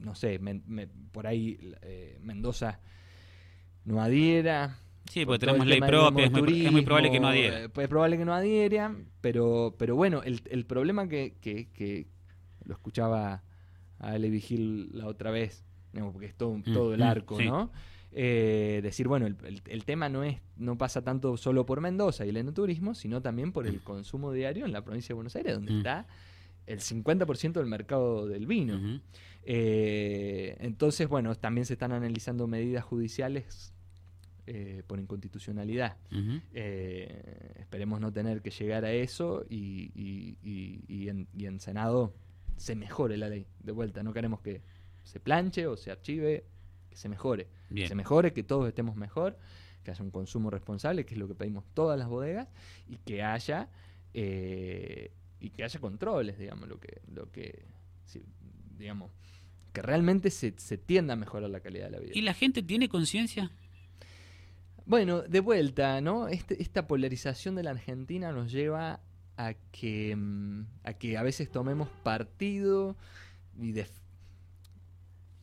no 0.00 0.14
sé, 0.14 0.38
men- 0.38 0.62
me- 0.66 0.88
por 0.88 1.26
ahí 1.26 1.72
eh, 1.82 2.18
Mendoza 2.22 2.80
no 3.84 4.00
adhiera. 4.00 4.78
Sí, 5.10 5.20
por 5.24 5.34
porque 5.34 5.46
tenemos 5.46 5.66
ley 5.66 5.80
propia, 5.80 6.24
es 6.26 6.30
muy, 6.30 6.42
pro- 6.42 6.50
es 6.54 6.72
muy 6.72 6.82
probable 6.82 7.10
que 7.10 7.18
no 7.20 7.26
monoturismo, 7.26 7.50
adhiera. 7.52 7.64
eh, 7.64 7.68
pues 7.68 7.84
es 7.84 7.88
probable 7.88 8.18
que 8.18 8.24
no 8.24 8.34
adhiera, 8.34 8.96
pero, 9.20 9.74
pero 9.78 9.96
bueno, 9.96 10.22
el, 10.22 10.40
el 10.50 10.66
problema 10.66 11.08
que, 11.08 11.34
que, 11.40 11.68
que 11.70 12.06
lo 12.64 12.74
escuchaba 12.74 13.42
a 13.98 14.08
Ale 14.10 14.30
Vigil 14.30 14.90
la 14.92 15.06
otra 15.06 15.30
vez, 15.30 15.64
porque 16.12 16.26
es 16.26 16.34
todo, 16.36 16.56
Mm, 16.58 16.62
todo 16.62 16.94
el 16.94 17.00
mm, 17.00 17.04
arco, 17.04 17.38
sí. 17.38 17.44
¿no? 17.46 17.70
Eh, 18.12 18.80
decir, 18.82 19.08
bueno, 19.08 19.26
el, 19.26 19.36
el- 19.44 19.62
el 19.66 19.84
tema 19.84 20.08
no 20.08 20.22
es 20.24 20.38
no 20.56 20.76
pasa 20.76 21.02
tanto 21.02 21.36
solo 21.36 21.64
por 21.66 21.80
Mendoza 21.80 22.24
y 22.26 22.28
el 22.28 22.36
enoturismo, 22.36 22.94
sino 22.94 23.22
también 23.22 23.52
por 23.52 23.66
el 23.66 23.80
consumo 23.82 24.32
diario 24.32 24.64
en 24.66 24.72
la 24.72 24.82
provincia 24.84 25.08
de 25.08 25.14
Buenos 25.14 25.34
Aires, 25.36 25.54
donde 25.54 25.72
Mm. 25.72 25.76
está 25.78 26.06
el 26.66 26.80
50% 26.80 27.52
del 27.54 27.66
mercado 27.66 28.26
del 28.26 28.46
vino. 28.46 29.00
Eh, 29.44 30.56
entonces, 30.60 31.08
bueno, 31.08 31.34
también 31.34 31.64
se 31.64 31.72
están 31.74 31.92
analizando 31.92 32.46
medidas 32.46 32.84
judiciales 32.84 33.72
eh, 34.46 34.82
por 34.86 34.98
inconstitucionalidad. 34.98 35.96
Eh, 36.52 37.54
esperemos 37.58 38.00
no 38.00 38.12
tener 38.12 38.42
que 38.42 38.50
llegar 38.50 38.84
a 38.84 38.92
eso 38.92 39.44
y, 39.48 39.90
y- 39.94 40.36
y- 40.42 40.84
y 40.88 41.08
en, 41.08 41.26
y 41.36 41.46
en 41.46 41.60
Senado 41.60 42.12
se 42.56 42.74
mejore 42.74 43.16
la 43.16 43.28
ley. 43.28 43.46
De 43.62 43.72
vuelta, 43.72 44.02
no 44.02 44.12
queremos 44.12 44.40
que 44.40 44.62
se 45.04 45.20
planche 45.20 45.66
o 45.66 45.76
se 45.76 45.90
archive, 45.90 46.44
que 46.90 46.96
se 46.96 47.08
mejore. 47.08 47.44
Que 47.44 47.88
se 47.88 47.94
mejore, 47.94 48.32
que 48.32 48.42
todos 48.42 48.68
estemos 48.68 48.96
mejor, 48.96 49.38
que 49.84 49.90
haya 49.92 50.02
un 50.04 50.10
consumo 50.10 50.50
responsable, 50.50 51.06
que 51.06 51.14
es 51.14 51.18
lo 51.20 51.26
que 51.28 51.34
pedimos 51.34 51.64
todas 51.74 51.98
las 51.98 52.08
bodegas, 52.08 52.48
y 52.88 52.96
que 52.98 53.22
haya 53.22 53.68
eh, 54.14 55.12
y 55.40 55.50
que 55.50 55.64
haya 55.64 55.80
controles, 55.80 56.38
digamos, 56.38 56.68
lo 56.68 56.78
que, 56.78 57.00
lo 57.12 57.30
que 57.30 57.64
sí, 58.04 58.22
digamos, 58.78 59.10
que 59.72 59.82
realmente 59.82 60.30
se, 60.30 60.54
se 60.58 60.76
tienda 60.78 61.14
a 61.14 61.16
mejorar 61.16 61.48
la 61.50 61.60
calidad 61.60 61.86
de 61.86 61.90
la 61.92 61.98
vida. 62.00 62.12
¿Y 62.14 62.22
la 62.22 62.34
gente 62.34 62.62
tiene 62.62 62.88
conciencia? 62.88 63.50
Bueno, 64.86 65.22
de 65.22 65.40
vuelta, 65.40 66.00
¿no? 66.00 66.28
Este- 66.28 66.60
esta 66.62 66.86
polarización 66.86 67.54
de 67.54 67.62
la 67.62 67.70
Argentina 67.70 68.32
nos 68.32 68.50
lleva 68.50 69.00
a 69.36 69.54
que, 69.72 70.16
mm, 70.16 70.62
a 70.84 70.92
que 70.94 71.16
a 71.16 71.22
veces 71.22 71.50
tomemos 71.50 71.88
partido 72.02 72.96
y 73.58 73.72
def- 73.72 74.00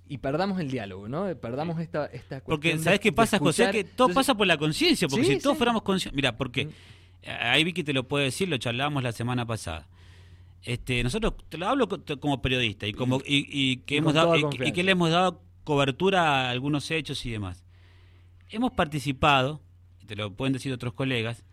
y 0.10 0.18
perdamos 0.20 0.60
el 0.60 0.70
diálogo, 0.72 1.08
¿no? 1.10 1.34
Perdamos 1.38 1.80
esta, 1.82 2.06
esta 2.08 2.42
Porque, 2.44 2.70
cuestión 2.70 2.84
¿sabes 2.84 3.00
de- 3.00 3.04
qué 3.04 3.10
de 3.10 3.16
pasa, 3.16 3.39
José? 3.39 3.63
Que 3.72 3.84
todo 3.84 3.92
Entonces, 4.08 4.16
pasa 4.16 4.36
por 4.36 4.48
la 4.48 4.58
conciencia, 4.58 5.08
porque 5.08 5.25
Sí, 5.25 5.34
si 5.36 5.39
todos 5.42 5.56
sí. 5.56 5.58
fuéramos 5.58 5.82
conscientes... 5.84 6.16
Mira, 6.16 6.38
porque 6.38 6.66
Mm. 6.66 6.70
Ahí 7.26 7.64
Vicky 7.64 7.84
te 7.84 7.94
lo 7.94 8.08
puede 8.08 8.26
decir, 8.26 8.48
lo 8.50 8.58
charlábamos 8.58 9.04
la 9.04 9.12
semana 9.12 9.46
pasada. 9.46 9.88
Este, 10.64 11.04
nosotros, 11.04 11.36
te 11.50 11.58
lo 11.58 11.68
hablo 11.68 11.88
como 12.20 12.42
periodista 12.42 12.88
y 12.88 12.94
como 12.94 13.18
y, 13.26 13.48
y 13.50 13.78
que 13.78 13.96
Y 13.96 13.98
hemos 14.00 14.14
dado 14.14 14.36
y, 14.36 14.40
que- 14.40 14.40
y 14.40 14.44
confianza. 14.44 14.74
que 14.74 14.84
le 14.84 14.92
hemos 14.92 15.10
dado 15.12 15.42
cobertura 15.64 16.48
a 16.48 16.50
algunos 16.50 16.90
hechos 16.92 17.26
y 17.26 17.32
demás. 17.32 17.64
Hemos 18.50 18.72
participado, 18.72 19.62
y 20.02 20.06
te 20.06 20.16
lo 20.16 20.34
pueden 20.34 20.54
decir 20.54 20.72
otros 20.74 20.94
colegas, 20.94 21.44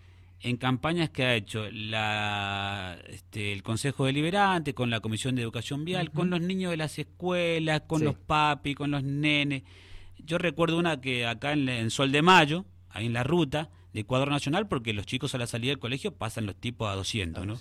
en 0.40 0.56
campañas 0.56 1.10
que 1.10 1.24
ha 1.24 1.34
hecho 1.34 1.68
la, 1.70 2.98
este, 3.08 3.52
el 3.52 3.62
Consejo 3.62 4.04
Deliberante, 4.04 4.74
con 4.74 4.90
la 4.90 5.00
Comisión 5.00 5.34
de 5.36 5.42
Educación 5.42 5.84
Vial, 5.84 6.10
con 6.10 6.28
los 6.30 6.40
niños 6.40 6.70
de 6.70 6.76
las 6.76 6.98
escuelas, 6.98 7.82
con 7.86 8.00
Sí. 8.00 8.04
los 8.04 8.14
papi, 8.16 8.74
con 8.74 8.90
los 8.90 9.02
nenes. 9.02 9.62
Yo 10.18 10.38
recuerdo 10.38 10.78
una 10.78 11.00
que 11.00 11.26
acá 11.26 11.52
en, 11.52 11.68
en 11.68 11.90
Sol 11.90 12.12
de 12.12 12.22
Mayo, 12.22 12.64
ahí 12.90 13.06
en 13.06 13.12
la 13.14 13.22
ruta 13.24 13.70
de 13.94 14.00
Ecuador 14.00 14.28
Nacional, 14.28 14.68
porque 14.68 14.92
los 14.92 15.06
chicos 15.06 15.34
a 15.34 15.38
la 15.38 15.46
salida 15.46 15.70
del 15.70 15.78
colegio 15.78 16.14
pasan 16.14 16.44
los 16.44 16.56
tipos 16.56 16.88
a 16.90 16.94
200, 16.96 17.46
¿no? 17.46 17.56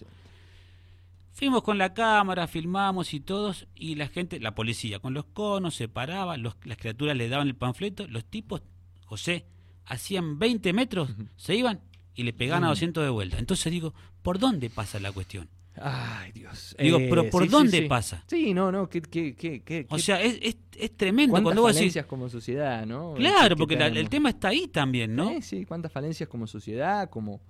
Fuimos 1.31 1.63
con 1.63 1.77
la 1.77 1.93
cámara, 1.93 2.47
filmamos 2.47 3.13
y 3.13 3.19
todos, 3.19 3.67
y 3.75 3.95
la 3.95 4.07
gente, 4.07 4.39
la 4.39 4.53
policía 4.53 4.99
con 4.99 5.13
los 5.13 5.25
conos, 5.25 5.75
se 5.75 5.87
paraba, 5.87 6.37
los- 6.37 6.55
las 6.63 6.77
criaturas 6.77 7.17
le 7.17 7.27
daban 7.29 7.47
el 7.47 7.55
panfleto, 7.55 8.07
los 8.07 8.23
tipos, 8.25 8.61
José, 9.05 9.45
hacían 9.85 10.37
20 10.37 10.73
metros, 10.73 11.09
se 11.37 11.55
iban 11.55 11.81
y 12.15 12.23
le 12.23 12.33
pegaban 12.33 12.63
a 12.63 12.67
Mm. 12.67 12.69
200 12.71 13.03
de 13.03 13.09
vuelta. 13.09 13.39
Entonces 13.39 13.71
digo, 13.71 13.93
¿por 14.21 14.37
dónde 14.37 14.69
pasa 14.69 14.99
la 14.99 15.11
cuestión? 15.11 15.49
Ay, 15.75 16.31
Dios. 16.33 16.75
Digo, 16.77 16.99
pero 17.09 17.29
¿por 17.29 17.43
sí, 17.43 17.49
sí, 17.49 17.51
dónde 17.51 17.77
sí. 17.79 17.87
pasa? 17.87 18.23
Sí, 18.27 18.53
no, 18.53 18.71
no, 18.71 18.87
que, 18.87 19.01
que, 19.01 19.33
que, 19.35 19.87
O 19.89 19.97
sea, 19.97 20.21
es, 20.21 20.37
es, 20.41 20.57
es 20.77 20.95
tremendo 20.95 21.31
cuántas 21.31 21.53
cuando 21.53 21.63
decís, 21.67 21.77
falencias 21.79 22.05
como 22.05 22.29
sociedad, 22.29 22.85
¿no? 22.85 23.15
claro, 23.15 23.55
Que 23.55 23.59
porque 23.59 23.75
la- 23.75 23.87
el 23.87 24.09
tema 24.09 24.29
está 24.29 24.49
ahí 24.49 24.67
también, 24.67 25.15
¿no? 25.15 25.29
Sí, 25.29 25.41
sí, 25.41 25.65
cuántas 25.65 25.91
falencias 25.91 26.29
como 26.29 26.45
sociedad, 26.47 27.09
como... 27.09 27.41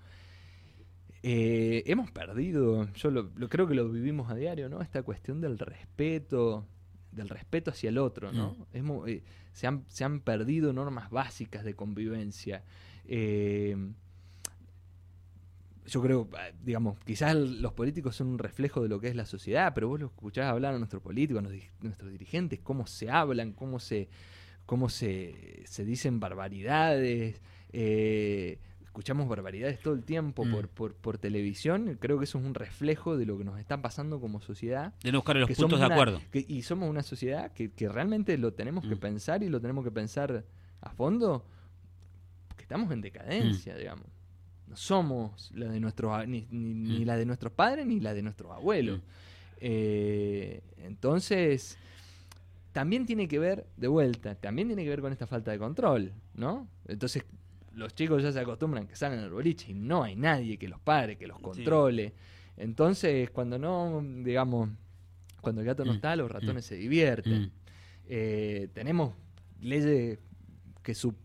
Eh, 1.25 1.83
hemos 1.85 2.11
perdido, 2.11 2.91
yo 2.95 3.09
lo, 3.09 3.31
lo 3.37 3.47
creo 3.47 3.65
que 3.65 3.75
lo 3.75 3.87
vivimos 3.89 4.29
a 4.29 4.35
diario, 4.35 4.67
¿no? 4.67 4.81
Esta 4.81 5.03
cuestión 5.03 5.39
del 5.39 5.57
respeto, 5.57 6.65
del 7.13 7.29
respeto 7.29 7.71
hacia 7.71 7.89
el 7.89 7.97
otro, 7.97 8.33
¿no? 8.33 8.57
Es 8.73 8.83
mu- 8.83 9.05
eh, 9.05 9.23
se, 9.53 9.65
han, 9.67 9.85
se 9.87 10.03
han 10.03 10.19
perdido 10.19 10.73
normas 10.73 11.09
básicas 11.09 11.63
de 11.63 11.75
convivencia. 11.75 12.63
Eh, 13.05 13.77
yo 15.85 16.01
creo, 16.01 16.29
eh, 16.39 16.53
digamos, 16.63 16.97
quizás 17.05 17.35
los 17.35 17.73
políticos 17.73 18.15
son 18.15 18.27
un 18.27 18.39
reflejo 18.39 18.81
de 18.81 18.89
lo 18.89 18.99
que 18.99 19.07
es 19.09 19.15
la 19.15 19.25
sociedad, 19.25 19.73
pero 19.73 19.87
vos 19.89 19.99
lo 19.99 20.05
escuchás 20.07 20.45
hablar 20.45 20.73
a 20.73 20.77
nuestros 20.77 21.01
políticos, 21.03 21.43
a 21.43 21.83
nuestros 21.83 22.11
dirigentes, 22.11 22.59
cómo 22.61 22.87
se 22.87 23.09
hablan, 23.09 23.51
cómo 23.53 23.79
se, 23.79 24.07
cómo 24.65 24.89
se, 24.89 25.63
se 25.65 25.83
dicen 25.85 26.19
barbaridades, 26.19 27.41
eh, 27.73 28.59
escuchamos 28.83 29.27
barbaridades 29.27 29.79
todo 29.79 29.93
el 29.95 30.03
tiempo 30.03 30.45
Mm. 30.45 30.51
por, 30.51 30.69
por, 30.69 30.95
por 30.95 31.17
televisión, 31.17 31.97
creo 31.99 32.17
que 32.19 32.25
eso 32.25 32.37
es 32.37 32.45
un 32.45 32.53
reflejo 32.53 33.17
de 33.17 33.25
lo 33.25 33.37
que 33.37 33.43
nos 33.43 33.59
está 33.59 33.81
pasando 33.81 34.21
como 34.21 34.39
sociedad. 34.39 34.93
De 35.03 35.11
no 35.11 35.17
buscar 35.19 35.35
los 35.37 35.47
que 35.47 35.55
puntos 35.55 35.79
de 35.79 35.85
una- 35.87 35.95
acuerdo. 35.95 36.21
que- 36.31 36.45
y 36.47 36.61
somos 36.61 36.89
una 36.89 37.01
sociedad 37.03 37.51
que, 37.51 37.71
que 37.71 37.89
realmente 37.89 38.37
lo 38.37 38.53
tenemos 38.53 38.85
que 38.87 38.95
Mm. 38.95 38.99
pensar 38.99 39.43
y 39.43 39.49
lo 39.49 39.59
tenemos 39.59 39.83
que 39.83 39.91
pensar 39.91 40.45
a 40.81 40.89
fondo, 40.91 41.45
porque 42.47 42.63
estamos 42.63 42.91
en 42.91 42.99
Mm. 42.99 43.01
decadencia, 43.01 43.75
digamos. 43.75 44.05
No 44.67 44.75
somos 44.75 45.51
la 45.53 45.67
de 45.71 45.79
nuestros 45.79 46.27
ni, 46.27 46.47
ni- 46.49 46.73
ni 46.73 46.99
Mm. 46.99 47.05
la 47.05 47.17
de 47.17 47.25
nuestros 47.25 47.53
padres 47.53 47.85
ni 47.85 47.99
la 47.99 48.13
de 48.13 48.21
nuestros 48.23 48.51
abuelos. 48.51 48.99
Mm. 48.99 49.01
Eh, 49.65 50.61
entonces, 50.77 51.77
también 52.71 53.05
tiene 53.05 53.27
que 53.27 53.39
ver, 53.39 53.65
de 53.77 53.87
vuelta, 53.87 54.35
también 54.35 54.67
tiene 54.67 54.83
que 54.83 54.89
ver 54.89 55.01
con 55.01 55.11
esta 55.11 55.27
falta 55.27 55.51
de 55.51 55.59
control, 55.59 56.11
¿no? 56.33 56.67
Entonces, 56.87 57.23
los 57.75 57.93
chicos 57.95 58.21
ya 58.23 58.31
se 58.31 58.39
acostumbran 58.39 58.87
que 58.87 58.95
salen 58.95 59.19
al 59.19 59.29
boliche 59.31 59.71
y 59.71 59.73
no 59.73 60.03
hay 60.03 60.15
nadie 60.15 60.57
que 60.57 60.67
los 60.67 60.79
pare, 60.79 61.17
que 61.17 61.27
los 61.27 61.39
controle. 61.39 62.13
Entonces, 62.57 63.29
cuando 63.31 63.57
no, 63.57 64.01
digamos, 64.23 64.69
cuando 65.41 65.61
el 65.61 65.67
gato 65.67 65.83
no 65.85 65.93
Mm, 65.93 65.95
está, 65.95 66.15
los 66.15 66.29
mm, 66.29 66.33
ratones 66.33 66.65
se 66.65 66.75
divierten. 66.75 67.43
Mm. 67.43 67.51
Eh, 68.07 68.69
tenemos 68.73 69.13
leyes 69.61 70.19
que, 70.83 70.93
su- 70.93 71.15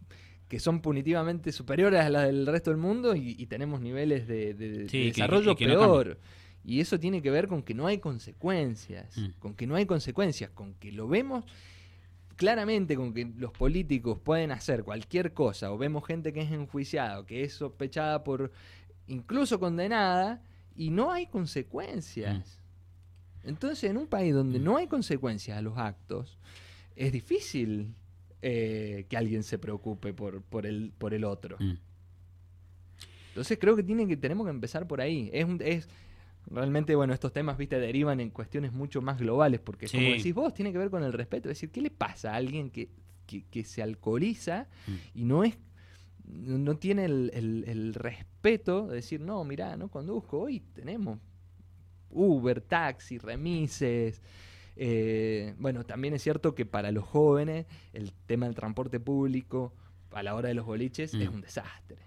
que 0.48 0.58
son 0.60 0.80
punitivamente 0.80 1.52
superiores 1.52 2.00
a 2.00 2.08
las 2.10 2.24
del 2.26 2.46
resto 2.46 2.70
del 2.70 2.78
mundo 2.78 3.14
y, 3.14 3.36
y 3.38 3.46
tenemos 3.46 3.80
niveles 3.80 4.26
de, 4.26 4.86
Sí, 4.88 5.06
desarrollo 5.10 5.54
que 5.54 5.66
peor. 5.66 6.18
y 6.64 6.80
eso 6.80 6.98
tiene 6.98 7.20
que 7.22 7.30
ver 7.30 7.48
con 7.48 7.62
que 7.62 7.74
no 7.74 7.86
hay 7.86 7.98
consecuencias, 7.98 9.16
Mm. 9.16 9.26
con 9.38 9.54
que 9.54 9.66
no 9.66 9.74
hay 9.76 9.84
consecuencias, 9.86 10.50
con 10.50 10.74
que 10.74 10.90
lo 10.92 11.06
vemos 11.06 11.44
claramente, 12.36 12.94
con 12.96 13.12
que 13.12 13.24
los 13.36 13.52
políticos 13.52 14.18
pueden 14.22 14.52
hacer 14.52 14.84
cualquier 14.84 15.32
cosa, 15.34 15.72
o 15.72 15.76
vemos 15.78 16.06
gente 16.06 16.32
que 16.32 16.40
es 16.40 16.50
enjuiciada, 16.52 17.18
o 17.20 17.26
que 17.26 17.42
es 17.42 17.52
sospechada 17.54 18.22
por, 18.24 18.52
incluso 19.08 19.58
condenada, 19.58 20.40
y 20.76 20.90
no 20.90 21.10
hay 21.12 21.26
consecuencias. 21.26 22.60
Entonces, 23.44 23.90
en 23.90 23.96
un 23.96 24.06
país 24.06 24.32
donde 24.34 24.58
Mm. 24.60 24.64
no 24.64 24.76
hay 24.76 24.86
consecuencias 24.86 25.58
a 25.58 25.62
los 25.62 25.76
actos, 25.78 26.38
es 26.96 27.12
difícil 27.12 27.94
eh, 28.42 29.06
que 29.08 29.16
alguien 29.16 29.42
se 29.42 29.58
preocupe 29.58 30.12
por, 30.14 30.42
por, 30.42 30.66
el, 30.66 30.92
por 30.96 31.14
el 31.14 31.24
otro. 31.24 31.56
Mm. 31.58 31.74
Entonces 33.28 33.58
creo 33.60 33.76
que, 33.76 33.82
tiene 33.82 34.06
que 34.08 34.16
tenemos 34.16 34.46
que 34.46 34.50
empezar 34.50 34.86
por 34.86 35.00
ahí. 35.00 35.30
Es, 35.32 35.44
un- 35.44 35.60
es 35.64 35.88
realmente, 36.50 36.94
bueno, 36.96 37.12
estos 37.14 37.32
temas, 37.32 37.56
viste, 37.56 37.78
derivan 37.78 38.20
en 38.20 38.30
cuestiones 38.30 38.72
mucho 38.72 39.00
más 39.02 39.18
globales, 39.18 39.60
porque 39.60 39.86
como 39.86 40.02
decís 40.10 40.34
vos, 40.34 40.54
tiene 40.54 40.72
que 40.72 40.78
ver 40.78 40.90
con 40.90 41.02
el 41.04 41.12
respeto. 41.12 41.48
Es 41.48 41.56
decir, 41.56 41.70
¿qué 41.70 41.80
le 41.80 41.90
pasa 41.90 42.32
a 42.32 42.36
alguien 42.36 42.70
que, 42.70 42.88
que, 43.26 43.44
que 43.44 43.64
se 43.64 43.82
alcoholiza 43.82 44.66
Mm. 44.86 44.92
y 45.18 45.24
no 45.24 45.44
es 45.44 45.58
no 46.30 46.58
no 46.58 46.76
tiene 46.76 47.06
el, 47.06 47.30
el- 47.32 47.64
el 47.66 47.94
respeto 47.94 48.86
de 48.88 48.96
decir, 48.96 49.18
no, 49.20 49.44
mirá, 49.44 49.76
no 49.78 49.88
conduzco, 49.88 50.40
hoy 50.40 50.60
tenemos 50.74 51.18
Uber, 52.10 52.60
taxi, 52.60 53.16
remises. 53.18 54.20
Eh, 54.80 55.54
bueno, 55.58 55.84
también 55.84 56.14
es 56.14 56.22
cierto 56.22 56.54
que 56.54 56.64
para 56.64 56.92
los 56.92 57.04
jóvenes 57.04 57.66
el 57.92 58.12
tema 58.26 58.46
del 58.46 58.54
transporte 58.54 59.00
público 59.00 59.74
a 60.12 60.22
la 60.22 60.34
hora 60.34 60.48
de 60.48 60.54
los 60.54 60.64
boliches 60.64 61.12
Mm. 61.14 61.20
es 61.22 61.28
un 61.28 61.40
desastre. 61.40 61.98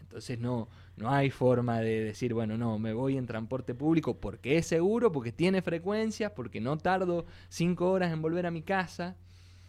Entonces 0.00 0.38
no, 0.38 0.68
no 0.96 1.10
hay 1.10 1.30
forma 1.30 1.80
de 1.80 2.04
decir, 2.04 2.34
bueno, 2.34 2.58
no, 2.58 2.78
me 2.78 2.92
voy 2.92 3.16
en 3.16 3.26
transporte 3.26 3.74
público 3.74 4.18
porque 4.20 4.58
es 4.58 4.66
seguro, 4.66 5.10
porque 5.10 5.32
tiene 5.32 5.62
frecuencias, 5.62 6.32
porque 6.32 6.60
no 6.60 6.76
tardo 6.76 7.24
cinco 7.48 7.90
horas 7.90 8.12
en 8.12 8.20
volver 8.20 8.44
a 8.46 8.50
mi 8.50 8.62
casa. 8.62 9.16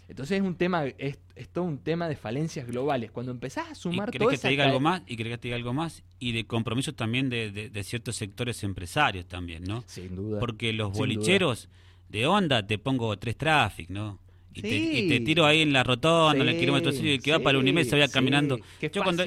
Entonces 0.10 0.42
es 0.42 0.44
un 0.46 0.56
tema, 0.56 0.84
es, 0.98 1.18
es 1.36 1.48
todo 1.48 1.64
un 1.64 1.78
tema 1.78 2.10
de 2.10 2.18
falencias 2.18 2.68
globales. 2.68 3.10
Cuando 3.10 3.32
empezás 3.32 3.70
a 3.70 3.72
¿Y 3.72 3.76
sumar 3.76 4.10
crees 4.10 4.20
toda 4.20 4.32
que 4.34 4.38
te 4.38 4.50
diga 4.50 4.66
algo 4.66 4.82
más? 4.82 5.02
¿Y 5.08 5.16
crees 5.16 5.32
que 5.36 5.38
te 5.38 5.48
diga 5.48 5.56
algo 5.56 5.74
más? 5.74 6.04
Y 6.20 6.34
de 6.34 6.46
compromiso 6.46 6.94
también 6.94 7.30
de, 7.30 7.50
de- 7.52 7.70
de 7.70 7.84
ciertos 7.86 8.18
sectores 8.18 8.62
empresarios 8.66 9.26
también, 9.26 9.64
¿no? 9.64 9.86
Sin 9.88 10.14
duda. 10.14 10.42
Porque 10.42 10.74
los 10.74 10.92
bolicheros 10.92 11.70
de 12.14 12.26
onda 12.28 12.66
te 12.66 12.78
pongo 12.78 13.18
tres 13.18 13.36
traffic, 13.36 13.90
¿no? 13.90 14.20
Y, 14.54 14.62
te, 14.62 14.76
y 14.78 15.08
te 15.10 15.18
Sí. 15.18 15.24
tiro 15.24 15.46
ahí 15.48 15.62
en 15.64 15.74
la 15.74 15.84
rotonda, 15.84 16.42
en 16.44 16.48
el 16.48 16.54
Sí, 16.54 16.60
kilómetro 16.62 16.92
y 16.94 17.10
el 17.14 17.22
que 17.24 17.32
va 17.32 17.40
para 17.40 17.54
la 17.54 17.60
Unimed 17.60 17.86
se 17.86 17.92
vaya 17.96 18.08
sí, 18.08 18.14
caminando. 18.14 18.60
Yo 18.82 19.04
cuando, 19.04 19.26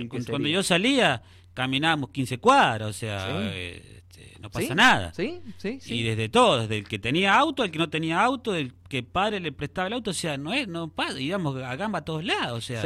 yo 0.49 0.63
salía, 0.63 1.21
caminábamos 1.53 2.11
15 2.11 2.39
cuadras, 2.39 2.89
o 2.91 2.93
sea, 2.93 3.51
Sí. 3.53 3.59
este, 3.59 4.37
no 4.41 4.51
pasa 4.51 4.69
¿Sí? 4.69 4.75
nada. 4.75 5.13
Sí, 5.15 5.41
sí, 5.59 5.79
sí. 5.81 5.95
Y 5.97 6.03
desde 6.05 6.29
todo, 6.29 6.61
desde 6.61 6.79
el 6.79 6.87
que 6.87 7.01
tenía 7.01 7.35
auto, 7.37 7.65
el 7.65 7.73
que 7.73 7.79
no 7.79 7.91
tenía 7.91 8.23
auto, 8.23 8.55
el 8.55 8.73
que 8.89 9.03
padre 9.03 9.41
le 9.41 9.51
prestaba 9.51 9.89
el 9.89 9.95
auto, 9.95 10.13
o 10.13 10.15
sea, 10.15 10.37
no 10.39 10.53
es, 10.55 10.69
no 10.69 10.87
pasa, 10.89 11.15
digamos, 11.15 11.57
a 11.61 11.75
gamba 11.75 11.99
a 11.99 12.05
todos 12.05 12.25
lados, 12.25 12.59
o 12.59 12.61
sea. 12.61 12.83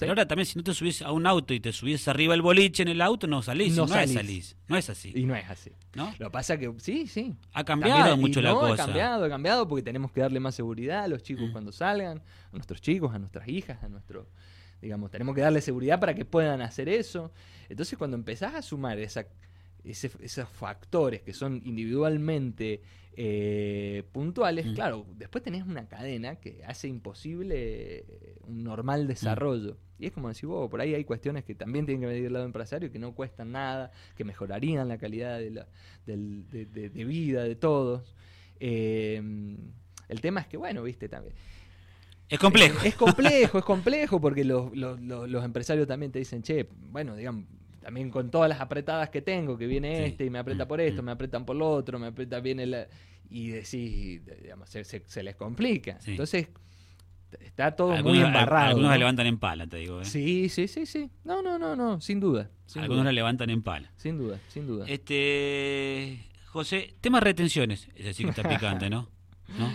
Pero 0.00 0.12
ahora 0.12 0.26
también 0.26 0.46
si 0.46 0.58
no 0.58 0.62
te 0.64 0.74
subís 0.74 1.02
a 1.02 1.12
un 1.12 1.26
auto 1.26 1.54
y 1.54 1.60
te 1.60 1.72
subís 1.72 2.06
arriba 2.08 2.34
el 2.34 2.42
boliche 2.42 2.82
en 2.82 2.88
el 2.88 3.00
auto, 3.00 3.26
no 3.26 3.42
salís, 3.42 3.76
No 3.76 3.86
no, 3.86 3.98
es 3.98 4.12
salís. 4.12 4.56
no 4.68 4.76
es 4.76 4.90
así, 4.90 5.12
Y 5.14 5.24
no 5.24 5.34
es 5.36 5.48
así. 5.48 5.70
¿no? 5.94 6.12
Lo 6.18 6.26
que 6.26 6.30
pasa 6.30 6.58
que 6.58 6.72
sí, 6.78 7.06
sí. 7.06 7.34
Ha 7.52 7.64
cambiado 7.64 7.98
También- 8.00 8.20
mucho 8.20 8.40
la 8.42 8.50
no, 8.50 8.60
cosa. 8.60 8.72
Ha 8.82 8.86
cambiado, 8.86 9.24
ha 9.24 9.28
cambiado 9.28 9.68
porque 9.68 9.82
tenemos 9.82 10.10
que 10.12 10.20
darle 10.20 10.40
más 10.40 10.54
seguridad 10.54 11.04
a 11.04 11.08
los 11.08 11.22
chicos 11.22 11.48
Mm. 11.48 11.52
cuando 11.52 11.72
salgan, 11.72 12.18
a 12.18 12.52
nuestros 12.52 12.80
chicos, 12.80 13.14
a 13.14 13.18
nuestras 13.18 13.46
hijas, 13.48 13.82
a 13.82 13.88
nuestro, 13.88 14.28
digamos, 14.80 15.10
tenemos 15.10 15.34
que 15.34 15.40
darle 15.42 15.60
seguridad 15.60 16.00
para 16.00 16.14
que 16.14 16.24
puedan 16.24 16.60
hacer 16.62 16.88
eso. 16.88 17.32
Entonces 17.68 17.96
cuando 17.98 18.16
empezás 18.16 18.54
a 18.54 18.62
sumar 18.62 18.98
esa, 18.98 19.26
ese- 19.84 20.10
esos 20.20 20.48
factores 20.48 21.22
que 21.22 21.32
son 21.32 21.62
individualmente 21.64 22.82
eh, 23.16 24.04
puntuales, 24.12 24.66
Mm. 24.66 24.74
claro, 24.74 25.04
después 25.18 25.42
tenés 25.44 25.64
una 25.66 25.86
cadena 25.88 26.36
que 26.36 26.62
hace 26.64 26.86
imposible 26.88 27.98
eh, 27.98 28.36
un 28.46 28.62
normal 28.62 29.06
desarrollo. 29.08 29.76
Y 29.98 30.06
es 30.06 30.12
como 30.12 30.28
decir, 30.28 30.46
vos, 30.48 30.70
por 30.70 30.80
ahí 30.80 30.94
hay 30.94 31.04
cuestiones 31.04 31.44
que 31.44 31.54
también 31.54 31.84
tienen 31.84 32.00
que 32.00 32.06
medir 32.06 32.26
el 32.26 32.32
lado 32.32 32.46
empresario, 32.46 32.90
que 32.90 32.98
no 33.00 33.12
cuestan 33.14 33.52
nada, 33.52 33.90
que 34.16 34.24
mejorarían 34.24 34.88
la 34.88 34.96
calidad 34.96 35.38
de, 35.38 35.50
la, 35.50 35.68
del- 36.06 36.48
de- 36.48 36.66
de- 36.66 36.88
de 36.88 37.04
vida 37.04 37.42
de 37.42 37.56
todos. 37.56 38.14
Eh, 38.60 39.20
el 40.08 40.20
tema 40.20 40.40
es 40.40 40.46
que, 40.46 40.56
bueno, 40.56 40.82
viste, 40.82 41.08
también. 41.08 41.34
Es 42.28 42.38
complejo. 42.38 42.78
Es, 42.78 42.86
es 42.86 42.94
complejo, 42.94 43.58
es 43.58 43.64
complejo, 43.64 44.20
porque 44.20 44.44
los, 44.44 44.74
los- 44.74 45.00
los- 45.00 45.28
los 45.28 45.44
empresarios 45.44 45.86
también 45.88 46.12
te 46.12 46.20
dicen, 46.20 46.42
che, 46.42 46.68
bueno, 46.90 47.16
digamos, 47.16 47.44
también 47.80 48.10
con 48.10 48.30
todas 48.30 48.48
las 48.48 48.60
apretadas 48.60 49.10
que 49.10 49.22
tengo, 49.22 49.56
que 49.58 49.66
viene 49.66 49.96
Sí. 49.98 50.02
este 50.04 50.24
y 50.26 50.30
me 50.30 50.38
aprieta 50.38 50.64
Mm, 50.64 50.68
por 50.68 50.80
esto, 50.80 51.02
mm. 51.02 51.04
me 51.06 51.12
apretan 51.12 51.44
por 51.44 51.56
lo 51.56 51.70
otro, 51.70 51.98
me 51.98 52.06
aprieta 52.08 52.40
bien 52.40 52.60
el... 52.60 52.86
Y 53.30 53.48
decís, 53.50 54.22
digamos, 54.42 54.68
se, 54.68 54.84
se- 54.84 55.04
se 55.06 55.22
les 55.22 55.36
complica. 55.36 56.00
Sí. 56.00 56.12
Entonces, 56.12 56.48
está 57.40 57.70
todo 57.76 57.92
algunos, 57.92 58.18
muy 58.18 58.26
embarrado. 58.26 58.66
algunos 58.70 58.88
¿no? 58.88 58.90
la 58.90 58.98
levantan 58.98 59.26
en 59.28 59.38
pala, 59.38 59.66
te 59.68 59.76
digo. 59.76 60.00
¿eh? 60.00 60.04
Sí, 60.04 60.48
sí, 60.48 60.66
sí, 60.66 60.84
sí. 60.84 61.10
No, 61.24 61.40
no, 61.40 61.56
no, 61.58 61.76
no, 61.76 62.00
sin 62.00 62.18
duda. 62.18 62.50
Sin 62.66 62.82
algunos 62.82 63.04
la 63.04 63.10
duda, 63.10 63.12
levantan 63.12 63.50
en 63.50 63.62
pala. 63.62 63.92
sin 63.96 64.18
duda, 64.18 64.38
sin 64.48 64.66
duda. 64.66 64.84
Este, 64.88 66.24
José, 66.46 66.94
tema 67.00 67.20
retenciones, 67.20 67.88
es 67.94 68.04
decir, 68.04 68.26
que 68.26 68.30
está 68.30 68.48
picante, 68.48 68.90
¿no? 68.90 69.08
¿No? 69.58 69.70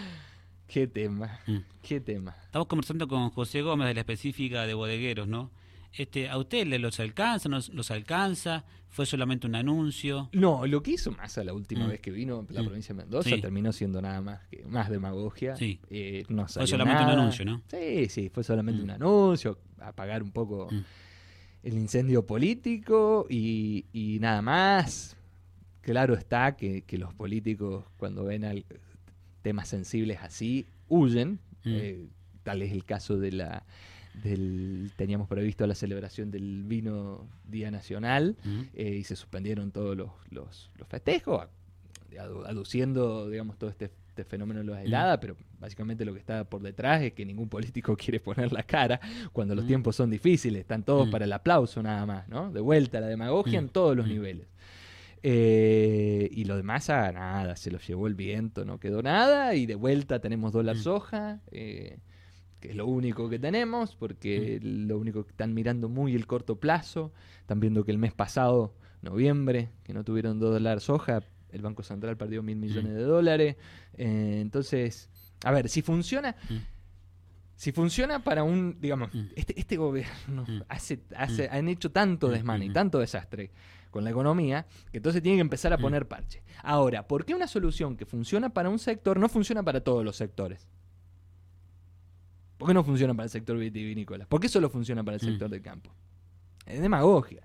Qué 0.67 0.87
tema, 0.87 1.39
Mm. 1.47 1.57
qué 1.81 2.01
tema. 2.01 2.35
Estamos 2.43 2.67
conversando 2.67 3.07
con 3.07 3.29
José 3.29 3.61
Gómez 3.61 3.87
de 3.87 3.93
la 3.93 4.01
específica 4.01 4.65
de 4.65 4.73
bodegueros, 4.73 5.27
¿no? 5.27 5.51
Este, 5.97 6.29
¿A 6.29 6.37
usted 6.37 6.67
le 6.67 6.77
los 6.79 6.99
alcanza, 6.99 7.47
no 7.49 7.59
los 7.71 7.91
alcanza? 7.91 8.65
¿Fue 8.89 9.05
solamente 9.05 9.47
un 9.47 9.55
anuncio? 9.55 10.29
No, 10.33 10.65
lo 10.67 10.81
que 10.83 10.91
hizo 10.91 11.11
Massa 11.11 11.43
la 11.43 11.53
última 11.53 11.85
Mm. 11.85 11.89
vez 11.89 11.99
que 12.01 12.11
vino 12.11 12.45
a 12.49 12.53
la 12.53 12.61
Mm. 12.61 12.65
provincia 12.65 12.93
de 12.95 13.01
Mendoza 13.01 13.29
Sí. 13.29 13.41
terminó 13.41 13.71
siendo 13.73 14.01
nada 14.01 14.21
más 14.21 14.45
que 14.47 14.63
más 14.65 14.89
demagogia. 14.89 15.55
Sí. 15.55 15.79
Eh, 15.89 16.23
no 16.29 16.47
Fue 16.47 16.67
solamente 16.67 17.03
un 17.03 17.09
anuncio, 17.09 17.45
¿no? 17.45 17.61
Sí, 17.69 18.07
sí, 18.09 18.29
fue 18.29 18.43
solamente 18.43 18.81
Mm. 18.81 18.83
un 18.85 18.89
anuncio, 18.91 19.59
apagar 19.79 20.21
un 20.23 20.31
poco 20.31 20.69
el 21.63 21.73
incendio 21.73 22.25
político 22.25 23.25
y, 23.29 23.85
y 23.93 24.19
nada 24.19 24.41
más. 24.41 25.15
Claro 25.81 26.13
está 26.15 26.55
que, 26.55 26.81
que 26.81 26.97
los 26.97 27.13
políticos 27.13 27.85
cuando 27.97 28.23
ven 28.25 28.43
al- 28.43 28.65
temas 29.43 29.67
sensibles 29.69 30.17
así 30.21 30.65
huyen. 30.89 31.39
Eh, 31.63 32.07
tal 32.43 32.61
es 32.61 32.71
el 32.71 32.83
caso 32.85 33.17
de 33.17 33.31
la 33.31 33.63
del 34.23 34.91
teníamos 34.95 35.27
previsto 35.27 35.65
la 35.67 35.75
celebración 35.75 36.31
del 36.31 36.63
vino 36.63 37.27
Día 37.47 37.71
Nacional 37.71 38.35
eh, 38.73 38.95
y 38.99 39.03
se 39.03 39.15
suspendieron 39.15 39.71
todos 39.71 39.95
los, 39.97 40.09
los, 40.29 40.69
los 40.77 40.87
festejos, 40.87 41.47
adu- 42.11 42.45
aduciendo, 42.47 43.29
digamos, 43.29 43.57
todo 43.57 43.69
este, 43.69 43.91
este 44.09 44.23
fenómeno 44.23 44.61
de 44.61 44.65
la 44.67 44.77
Mm. 44.81 44.85
helada, 44.85 45.19
pero 45.19 45.35
básicamente 45.59 46.05
lo 46.05 46.13
que 46.13 46.19
está 46.19 46.43
por 46.45 46.61
detrás 46.61 47.01
es 47.01 47.13
que 47.13 47.25
ningún 47.25 47.49
político 47.49 47.95
quiere 47.97 48.19
poner 48.19 48.51
la 48.53 48.63
cara 48.63 48.99
cuando 49.33 49.53
los 49.55 49.65
tiempos 49.67 49.95
son 49.95 50.09
difíciles, 50.09 50.61
están 50.61 50.83
todos 50.83 51.07
para 51.09 51.25
el 51.25 51.33
aplauso 51.33 51.83
nada 51.83 52.05
más, 52.05 52.27
¿no? 52.29 52.51
De 52.51 52.61
vuelta 52.61 52.99
la 53.01 53.07
demagogia 53.07 53.59
en 53.59 53.69
todos 53.69 53.95
los 53.97 54.07
niveles. 54.07 54.47
Eh, 55.27 56.29
y 56.31 56.43
lo 56.45 56.55
demás, 56.55 56.89
ah, 56.91 57.11
nada, 57.11 57.55
se 57.55 57.71
lo 57.71 57.79
llevó 57.79 58.05
el 58.07 58.13
viento, 58.13 58.63
no 58.63 58.79
quedó 58.79 59.01
nada. 59.01 59.55
Y 59.55 59.65
de 59.65 59.73
vuelta 59.75 60.19
tenemos 60.19 60.53
dólar 60.53 60.77
soja, 60.77 61.39
eh, 61.51 61.97
que 62.65 62.71
es 62.71 62.77
lo 62.77 62.87
único 62.87 63.29
que 63.29 63.39
tenemos, 63.39 63.95
porque 63.95 64.59
Mm. 64.61 64.87
lo 64.87 64.97
único 64.97 65.23
que 65.23 65.31
están 65.31 65.53
mirando 65.53 65.89
muy 65.89 66.15
el 66.15 66.25
corto 66.27 66.59
plazo. 66.59 67.11
Están 67.41 67.59
viendo 67.59 67.83
que 67.85 67.91
el 67.91 67.97
mes 67.97 68.13
pasado, 68.13 68.73
noviembre, 69.01 69.69
que 69.83 69.93
no 69.93 70.03
tuvieron 70.03 70.39
dólar 70.39 70.81
soja, 70.81 71.21
el 71.51 71.61
Banco 71.61 71.83
Central 71.83 72.17
perdió 72.17 72.43
mil 72.43 72.57
millones 72.57 72.91
Mm. 72.91 72.95
de 72.95 73.03
dólares. 73.03 73.55
Eh, 73.93 74.39
entonces, 74.41 75.09
a 75.43 75.51
ver, 75.51 75.69
si 75.69 75.81
funciona. 75.81 76.35
Mm. 76.49 76.55
Si 77.57 77.71
funciona 77.71 78.21
para 78.21 78.43
un, 78.43 78.77
digamos, 78.81 79.11
este, 79.35 79.57
este 79.57 79.77
gobierno 79.77 80.45
hace, 80.67 80.99
hace, 81.15 81.47
han 81.49 81.69
hecho 81.69 81.89
tanto 81.89 82.27
desmane 82.27 82.65
y 82.65 82.69
tanto 82.71 82.99
desastre 82.99 83.51
con 83.91 84.03
la 84.03 84.09
economía 84.09 84.65
que 84.91 84.97
entonces 84.97 85.21
tienen 85.21 85.37
que 85.37 85.41
empezar 85.43 85.71
a 85.71 85.77
poner 85.77 86.05
parche. 86.05 86.43
Ahora, 86.63 87.07
¿por 87.07 87.23
qué 87.23 87.33
una 87.33 87.47
solución 87.47 87.95
que 87.95 88.05
funciona 88.05 88.49
para 88.49 88.67
un 88.69 88.77
sector 88.77 89.17
no 89.21 89.29
funciona 89.29 89.63
para 89.63 89.79
todos 89.79 90.03
los 90.03 90.17
sectores? 90.17 90.67
¿Por 92.57 92.67
qué 92.69 92.73
no 92.73 92.83
funciona 92.83 93.13
para 93.13 93.25
el 93.25 93.29
sector 93.29 93.57
vitivinícola? 93.57 94.25
¿Por 94.25 94.39
qué 94.39 94.47
solo 94.49 94.69
funciona 94.69 95.03
para 95.03 95.17
el 95.17 95.23
Mm. 95.23 95.25
sector 95.29 95.49
del 95.49 95.61
campo? 95.61 95.91
Es 96.65 96.81
demagogia. 96.81 97.41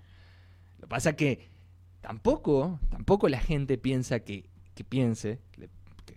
Lo 0.77 0.81
que 0.81 0.87
pasa 0.87 1.15
que 1.15 1.49
tampoco, 2.01 2.79
tampoco 2.89 3.27
la 3.29 3.39
gente 3.39 3.77
piensa 3.77 4.21
que, 4.21 4.49
que 4.73 4.83
piense, 4.83 5.39
que, 5.51 5.69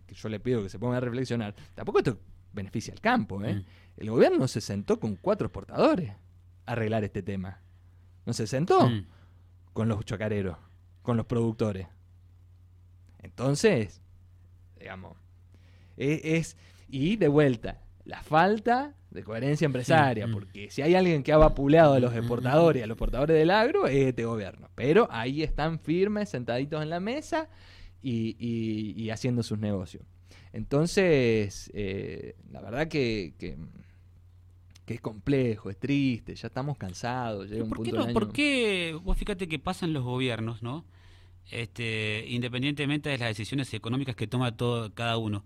que 0.07 0.15
yo 0.15 0.29
le 0.29 0.41
pido 0.41 0.63
que 0.63 0.69
se 0.69 0.79
ponga 0.79 0.97
a 0.97 1.01
reflexionar, 1.01 1.55
tampoco 1.75 1.99
esto 1.99 2.19
beneficia 2.53 2.93
al 2.95 3.01
campo, 3.01 3.43
¿eh? 3.45 3.55
Mm. 3.57 3.65
El 4.01 4.11
gobierno 4.11 4.47
se 4.49 4.61
sentó 4.61 4.99
con 5.01 5.17
cuatro 5.17 5.47
exportadores 5.49 6.11
a 6.67 6.73
arreglar 6.73 7.05
este 7.05 7.23
tema. 7.23 7.61
No 8.27 8.33
se 8.33 8.47
sentó 8.47 8.89
Mm. 8.89 9.07
con 9.73 9.89
los 9.89 10.05
chacareros, 10.05 10.57
con 11.03 11.17
los 11.17 11.27
productores. 11.27 11.89
Entonces, 13.23 14.01
digamos, 14.79 15.17
e- 15.97 16.21
es, 16.37 16.57
y 16.89 17.17
de 17.17 17.29
vuelta, 17.29 17.81
la 18.05 18.23
falta 18.23 18.95
de 19.11 19.23
coherencia 19.25 19.65
empresaria, 19.67 20.27
Mm, 20.27 20.33
porque 20.33 20.71
si 20.71 20.83
hay 20.83 20.95
alguien 20.95 21.23
que 21.23 21.33
ha 21.33 21.37
vapuleado 21.39 21.95
a 21.95 22.01
los 22.01 22.15
exportadores 22.15 22.81
y 22.81 22.83
a 22.83 22.87
los 22.87 22.97
portadores 22.99 23.37
del 23.37 23.51
agro, 23.51 23.87
es 23.87 24.09
este 24.09 24.25
gobierno. 24.25 24.69
Pero 24.75 25.07
ahí 25.11 25.43
están 25.43 25.79
firmes, 25.79 26.29
sentaditos 26.31 26.83
en 26.83 26.91
la 26.91 27.01
mesa 27.01 27.49
y, 28.03 28.37
y- 28.39 29.01
y 29.03 29.11
haciendo 29.11 29.43
sus 29.43 29.59
negocios. 29.59 30.05
Entonces, 30.53 31.71
eh, 31.75 32.37
la 32.51 32.61
verdad 32.61 32.89
que, 32.89 33.35
que, 33.39 33.57
que 34.85 34.95
es 34.95 35.01
complejo, 35.01 35.71
es 35.71 35.79
triste, 35.79 36.35
ya 36.35 36.49
estamos 36.49 36.77
cansados. 36.77 37.49
Llega 37.49 37.63
un 37.65 37.71
¿Por 37.71 37.83
qué 37.85 37.93
no? 37.93 38.13
¿Por 38.13 38.33
qué? 38.33 38.99
Vos 39.03 39.17
fíjate 39.17 39.47
que 39.49 39.59
pasan 39.59 39.93
los 39.93 40.03
gobiernos, 40.05 40.63
¿no? 40.63 40.85
Este, 41.51 42.25
independientemente 42.29 43.09
de 43.11 43.19
las 43.19 43.29
decisiones 43.29 43.73
económicas 43.75 44.17
que 44.17 44.27
toma 44.27 44.57
todo, 44.57 44.93
cada 44.95 45.17
uno. 45.19 45.45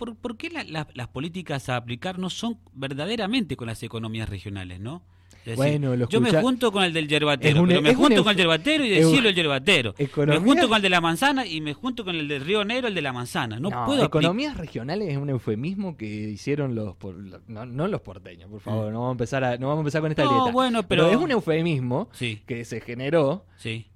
¿Por, 0.00 0.36
qué 0.36 0.50
la- 0.50 0.64
la- 0.64 0.88
las 0.94 1.08
políticas 1.08 1.68
a 1.68 1.76
aplicar 1.76 2.18
no 2.18 2.30
son 2.30 2.58
verdaderamente 2.72 3.56
con 3.56 3.66
las 3.68 3.82
economías 3.82 4.28
regionales, 4.28 4.80
no? 4.80 5.02
Decir, 5.44 5.56
Bueno, 5.56 5.96
lo 5.96 6.06
yo 6.08 6.20
me 6.20 6.30
junto 6.42 6.70
con 6.70 6.82
el 6.84 6.92
del 6.92 7.08
yerbatero, 7.08 7.62
un- 7.62 7.68
pero 7.68 7.80
me 7.80 7.94
junto 7.94 8.22
con 8.22 8.32
el 8.32 8.36
yerbatero 8.36 8.84
y 8.84 8.90
decirlo 8.90 9.30
el 9.30 9.34
yerbatero. 9.34 9.94
Economía- 9.96 10.38
Me 10.40 10.46
junto 10.46 10.68
con 10.68 10.76
el 10.76 10.82
de 10.82 10.90
la 10.90 11.00
manzana 11.00 11.46
y 11.46 11.62
me 11.62 11.72
junto 11.72 12.04
con 12.04 12.14
el 12.14 12.28
del 12.28 12.44
Río 12.44 12.62
Negro, 12.62 12.88
el 12.88 12.94
de 12.94 13.00
la 13.00 13.12
manzana. 13.14 13.58
No, 13.58 13.70
puedo 13.86 14.04
economías 14.04 14.58
regionales 14.58 15.08
es 15.08 15.16
un 15.16 15.30
eufemismo 15.30 15.96
que 15.96 16.04
hicieron 16.06 16.74
los 16.74 16.94
por- 16.96 17.16
no, 17.48 17.64
no 17.64 17.88
los 17.88 18.02
porteños, 18.02 18.50
por 18.50 18.60
favor, 18.60 18.92
no 18.92 18.98
vamos 19.00 19.08
a 19.08 19.12
empezar 19.12 19.44
a, 19.44 19.56
no 19.56 19.68
vamos 19.68 19.78
a 19.78 19.82
empezar 19.82 20.02
con 20.02 20.10
esta 20.10 20.24
Mm. 20.24 20.26
No, 20.26 20.30
grieta. 20.34 20.52
bueno, 20.52 20.82
pero- 20.86 21.10
es 21.10 21.16
un 21.16 21.30
eufemismo 21.30 22.10
Sí, 22.12 22.42
que 22.46 22.66
se 22.66 22.82
generó 22.82 23.46
sí. 23.56 23.86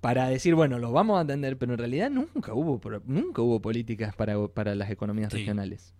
Para 0.00 0.28
decir, 0.28 0.54
bueno, 0.54 0.78
lo 0.78 0.92
vamos 0.92 1.18
a 1.18 1.20
atender, 1.22 1.58
pero 1.58 1.72
en 1.72 1.78
realidad 1.78 2.10
nunca 2.10 2.54
hubo 2.54 2.80
nunca 3.04 3.42
hubo 3.42 3.60
políticas 3.60 4.14
para, 4.14 4.48
para 4.48 4.74
las 4.74 4.90
economías 4.90 5.30
Sí. 5.32 5.38
regionales. 5.38 5.94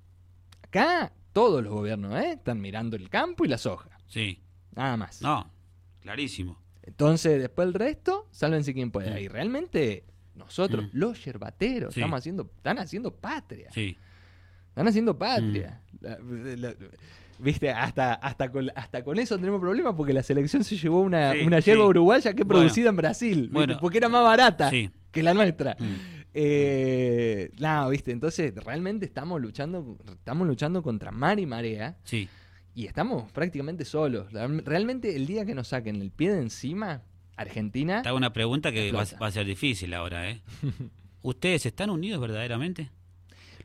Acá 0.63 1.13
todos 1.33 1.63
los 1.63 1.73
gobiernos 1.73 2.15
¿eh? 2.23 2.33
están 2.33 2.61
mirando 2.61 2.97
el 2.97 3.09
campo 3.11 3.45
y 3.45 3.49
la 3.49 3.59
soja, 3.59 3.91
Sí. 4.07 4.41
nada 4.75 4.97
más. 4.97 5.21
No, 5.23 5.51
clarísimo. 6.01 6.59
Entonces, 6.83 7.41
después 7.41 7.69
el 7.69 7.75
resto, 7.75 8.27
sálvense 8.31 8.73
quien 8.75 8.91
pueda. 8.91 9.17
Sí. 9.17 9.25
Y 9.25 9.29
realmente 9.29 10.05
nosotros, 10.35 10.87
Mm. 10.87 10.89
los 10.93 11.25
yerbateros, 11.25 11.95
Sí. 11.95 12.01
estamos 12.01 12.19
haciendo, 12.19 12.51
están 12.57 12.79
haciendo 12.79 13.15
patria. 13.15 13.71
Sí. 13.73 13.97
Están 14.71 14.89
haciendo 14.89 15.19
patria. 15.19 15.83
Mm. 15.93 15.97
La- 16.05 16.19
la- 16.57 16.75
Viste, 17.43 17.71
hasta, 17.71 18.15
hasta, 18.15 18.51
con, 18.51 18.71
hasta 18.75 19.03
con 19.03 19.19
eso 19.19 19.37
tenemos 19.37 19.61
problemas 19.61 19.95
porque 19.97 20.13
la 20.13 20.23
selección 20.23 20.63
se 20.65 20.77
llevó 20.77 21.01
una, 21.01 21.33
Sí, 21.33 21.41
una 21.41 21.61
yerba 21.61 21.85
sí. 21.85 21.89
uruguaya 21.89 22.33
que 22.35 22.43
es 22.43 22.47
Bueno. 22.47 22.61
producida 22.63 22.89
en 22.91 22.97
Brasil. 22.97 23.51
porque 23.81 23.99
era 23.99 24.09
más 24.09 24.23
barata 24.23 24.71
Sí. 24.71 24.91
que 25.11 25.23
la 25.23 25.35
nuestra. 25.35 25.77
Mm. 25.79 26.21
Eh, 26.33 27.51
no, 27.59 27.89
viste, 27.91 28.13
entonces 28.13 28.55
realmente 28.65 29.05
estamos 29.07 29.41
luchando, 29.41 29.97
estamos 30.13 30.47
luchando 30.47 30.83
contra 30.83 31.11
mar 31.11 31.39
y 31.41 31.47
marea 31.47 31.97
Sí. 32.05 32.29
y 32.75 32.87
estamos 32.87 33.31
prácticamente 33.33 33.85
solos. 33.85 34.33
Realmente 34.33 35.17
el 35.17 35.27
día 35.27 35.45
que 35.45 35.55
nos 35.55 35.69
saquen 35.69 36.01
el 36.01 36.11
pie 36.11 36.33
de 36.33 36.41
encima, 36.43 37.03
Argentina, 37.37 38.03
Te 38.03 38.09
hago 38.09 38.19
una 38.19 38.33
pregunta 38.33 38.71
que 38.71 38.93
va, 38.93 39.05
va 39.21 39.27
a 39.27 39.31
ser 39.31 39.47
difícil 39.47 39.95
ahora, 39.95 40.31
¿eh? 40.31 40.41
¿Ustedes 41.23 41.67
están 41.67 41.91
unidos 41.91 42.21
verdaderamente? 42.21 42.91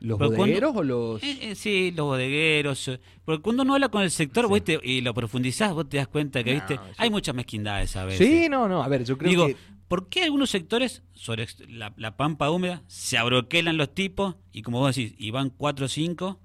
¿Los 0.00 0.18
pero 0.18 0.28
cuando- 0.30 0.36
bodegueros 0.38 0.76
o 0.76 0.82
los...? 0.82 1.22
Eh, 1.22 1.38
eh, 1.42 1.54
sí, 1.54 1.92
los 1.96 2.06
bodegueros. 2.06 2.90
Porque 3.24 3.42
cuando 3.42 3.62
uno 3.62 3.74
habla 3.74 3.88
con 3.88 4.02
el 4.02 4.10
sector 4.10 4.44
Sí. 4.44 4.48
vos 4.48 4.64
te- 4.64 4.80
y 4.82 5.00
lo 5.00 5.14
profundizás, 5.14 5.72
vos 5.74 5.88
te 5.88 5.96
das 5.98 6.08
cuenta 6.08 6.42
que, 6.44 6.54
No, 6.54 6.60
viste, 6.60 6.74
sí. 6.76 6.94
hay 6.98 7.10
muchas 7.10 7.34
mezquindades 7.34 7.96
a 7.96 8.04
veces. 8.04 8.26
Sí, 8.26 8.48
no, 8.48 8.68
no, 8.68 8.82
a 8.82 8.88
ver, 8.88 9.04
yo 9.04 9.16
creo 9.18 9.30
Digo, 9.30 9.46
que... 9.48 9.56
¿por 9.88 10.08
qué 10.08 10.22
algunos 10.24 10.50
sectores, 10.50 11.02
sobre 11.14 11.46
la, 11.68 11.92
la 11.96 12.16
pampa 12.16 12.50
húmeda, 12.50 12.82
se 12.86 13.18
abroquelan 13.18 13.76
los 13.76 13.94
tipos 13.94 14.36
y 14.52 14.62
como 14.62 14.80
vos 14.80 14.94
decís, 14.94 15.14
y 15.18 15.30
van 15.30 15.50
cuatro 15.50 15.86
o 15.86 15.88
cinco 15.88 16.40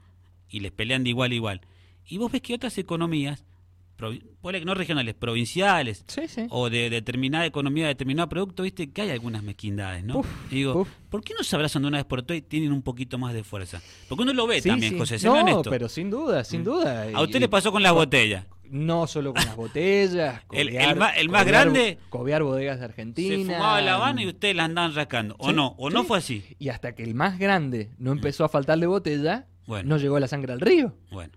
y 0.49 0.59
les 0.61 0.71
pelean 0.71 1.03
de 1.03 1.09
igual 1.11 1.31
a 1.31 1.35
igual? 1.35 1.61
Y 2.07 2.17
vos 2.17 2.31
ves 2.31 2.41
que 2.41 2.53
otras 2.53 2.77
economías, 2.77 3.45
que 4.09 4.65
no 4.65 4.73
regionales, 4.73 5.15
provinciales, 5.15 6.03
Sí, 6.07 6.27
sí. 6.27 6.45
o 6.49 6.69
de 6.69 6.89
determinada 6.89 7.45
economía, 7.45 7.83
de 7.85 7.89
determinado 7.89 8.27
producto, 8.29 8.63
viste 8.63 8.89
que 8.91 9.01
hay 9.03 9.09
algunas 9.11 9.43
mezquindades, 9.43 10.03
¿no? 10.03 10.19
Uf, 10.19 10.27
Y 10.51 10.55
digo, 10.55 10.81
uf. 10.81 10.89
¿por 11.09 11.23
qué 11.23 11.33
no 11.37 11.43
se 11.43 11.55
abrazan 11.55 11.81
de 11.83 11.87
una 11.87 11.97
vez 11.97 12.05
por 12.05 12.21
todas 12.23 12.39
y 12.39 12.41
tienen 12.41 12.71
un 12.71 12.81
poquito 12.81 13.17
más 13.17 13.33
de 13.33 13.43
fuerza? 13.43 13.81
Porque 14.09 14.23
uno 14.23 14.33
lo 14.33 14.47
ve 14.47 14.61
Sí, 14.61 14.69
también. 14.69 14.97
José, 14.97 15.17
No, 15.23 15.33
honesto. 15.33 15.69
pero 15.69 15.87
sin 15.89 16.09
duda, 16.09 16.43
sin 16.43 16.61
Mm. 16.61 16.63
duda. 16.63 17.07
A 17.13 17.21
usted 17.21 17.37
Y- 17.37 17.41
le 17.41 17.49
pasó 17.49 17.71
con 17.71 17.83
las 17.83 17.93
botellas. 17.93 18.45
No 18.69 19.05
solo 19.05 19.33
con 19.33 19.43
las 19.43 19.55
botellas. 19.57 20.41
El- 20.53 20.69
el 20.69 20.75
cobear- 20.75 20.95
ma- 20.97 21.09
el 21.09 21.27
más 21.29 21.45
grande- 21.45 21.97
Cobear 22.09 22.41
bodegas 22.43 22.79
de 22.79 22.85
Argentina. 22.85 23.35
Se 23.35 23.43
fumaba 23.43 23.81
la 23.81 23.95
habana 23.95 24.23
y 24.23 24.27
ustedes 24.27 24.55
la 24.55 24.63
andaban 24.63 24.95
rascando. 24.95 25.35
¿O 25.39 25.51
no? 25.51 25.75
¿O 25.77 25.89
no 25.89 26.03
fue 26.05 26.17
así? 26.19 26.45
Y 26.57 26.69
hasta 26.69 26.95
que 26.95 27.03
el 27.03 27.13
más 27.13 27.37
grande 27.37 27.91
no 27.97 28.13
empezó 28.13 28.45
a 28.45 28.49
faltarle 28.49 28.85
botella, 28.87 29.47
Bueno. 29.67 29.89
no 29.89 29.97
llegó 29.97 30.17
la 30.19 30.27
sangre 30.29 30.53
al 30.53 30.61
río. 30.61 30.95
Bueno. 31.11 31.33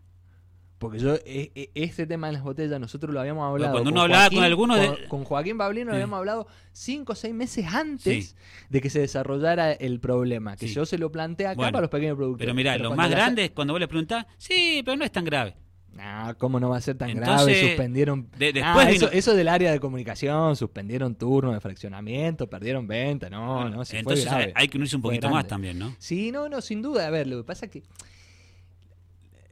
Porque 0.84 0.98
yo, 0.98 1.14
e- 1.24 1.50
e- 1.54 1.70
este 1.74 2.06
tema 2.06 2.26
de 2.28 2.34
las 2.34 2.42
botellas, 2.42 2.78
nosotros 2.78 3.12
lo 3.12 3.20
habíamos 3.20 3.44
hablado. 3.48 3.72
cuando 3.72 3.90
uno 3.90 4.02
hablaba 4.02 4.28
con 4.30 4.44
algunos 4.44 4.78
de- 4.80 4.86
Con, 4.86 4.96
con 5.08 5.24
Joaquín 5.24 5.56
Pablino 5.58 5.86
lo 5.86 5.92
Sí. 5.92 5.94
habíamos 5.96 6.18
hablado 6.18 6.46
cinco 6.72 7.12
o 7.12 7.16
seis 7.16 7.34
meses 7.34 7.66
antes 7.66 8.28
Sí. 8.30 8.34
de 8.68 8.80
que 8.80 8.90
se 8.90 9.00
desarrollara 9.00 9.72
el 9.72 9.98
problema. 10.00 10.56
Que 10.56 10.68
Sí. 10.68 10.74
yo 10.74 10.86
se 10.86 10.98
lo 10.98 11.10
planteé 11.10 11.46
acá 11.46 11.56
Bueno, 11.56 11.72
para 11.72 11.82
los 11.82 11.90
pequeños 11.90 12.16
productores. 12.16 12.44
Pero 12.46 12.54
mirá, 12.54 12.76
los 12.78 12.94
más 12.96 13.10
la- 13.10 13.16
grandes, 13.16 13.50
cuando 13.52 13.72
vos 13.72 13.80
les 13.80 13.88
preguntás, 13.88 14.26
sí, 14.38 14.82
pero 14.84 14.96
no 14.96 15.04
es 15.04 15.10
tan 15.12 15.24
grave. 15.24 15.56
Ah, 15.96 16.34
¿cómo 16.36 16.58
no 16.58 16.70
va 16.70 16.78
a 16.78 16.80
ser 16.80 16.96
tan 16.98 17.08
Entonces, 17.10 17.46
grave? 17.56 17.68
Suspendieron. 17.68 18.28
de- 18.36 18.48
Ah, 18.48 18.52
después 18.52 18.88
eso, 18.96 19.06
vino- 19.06 19.18
eso 19.18 19.34
del 19.36 19.46
área 19.48 19.70
de 19.70 19.78
comunicación, 19.78 20.56
suspendieron 20.56 21.14
turnos 21.14 21.54
de 21.54 21.60
fraccionamiento, 21.60 22.50
perdieron 22.50 22.88
venta. 22.88 23.30
No, 23.30 23.54
Bueno, 23.62 23.76
no, 23.76 23.84
fue 23.84 23.98
entonces 24.00 24.24
grave. 24.24 24.52
hay, 24.56 24.66
que 24.66 24.76
unirse 24.76 24.96
un 24.96 25.02
poquito 25.02 25.30
más 25.30 25.46
también, 25.46 25.78
¿no? 25.78 25.94
Sí, 26.00 26.32
no, 26.32 26.48
no, 26.48 26.60
sin 26.60 26.82
duda. 26.82 27.06
A 27.06 27.10
ver, 27.10 27.28
lo 27.28 27.36
que 27.38 27.44
pasa 27.44 27.66
es 27.66 27.70
que. 27.70 27.82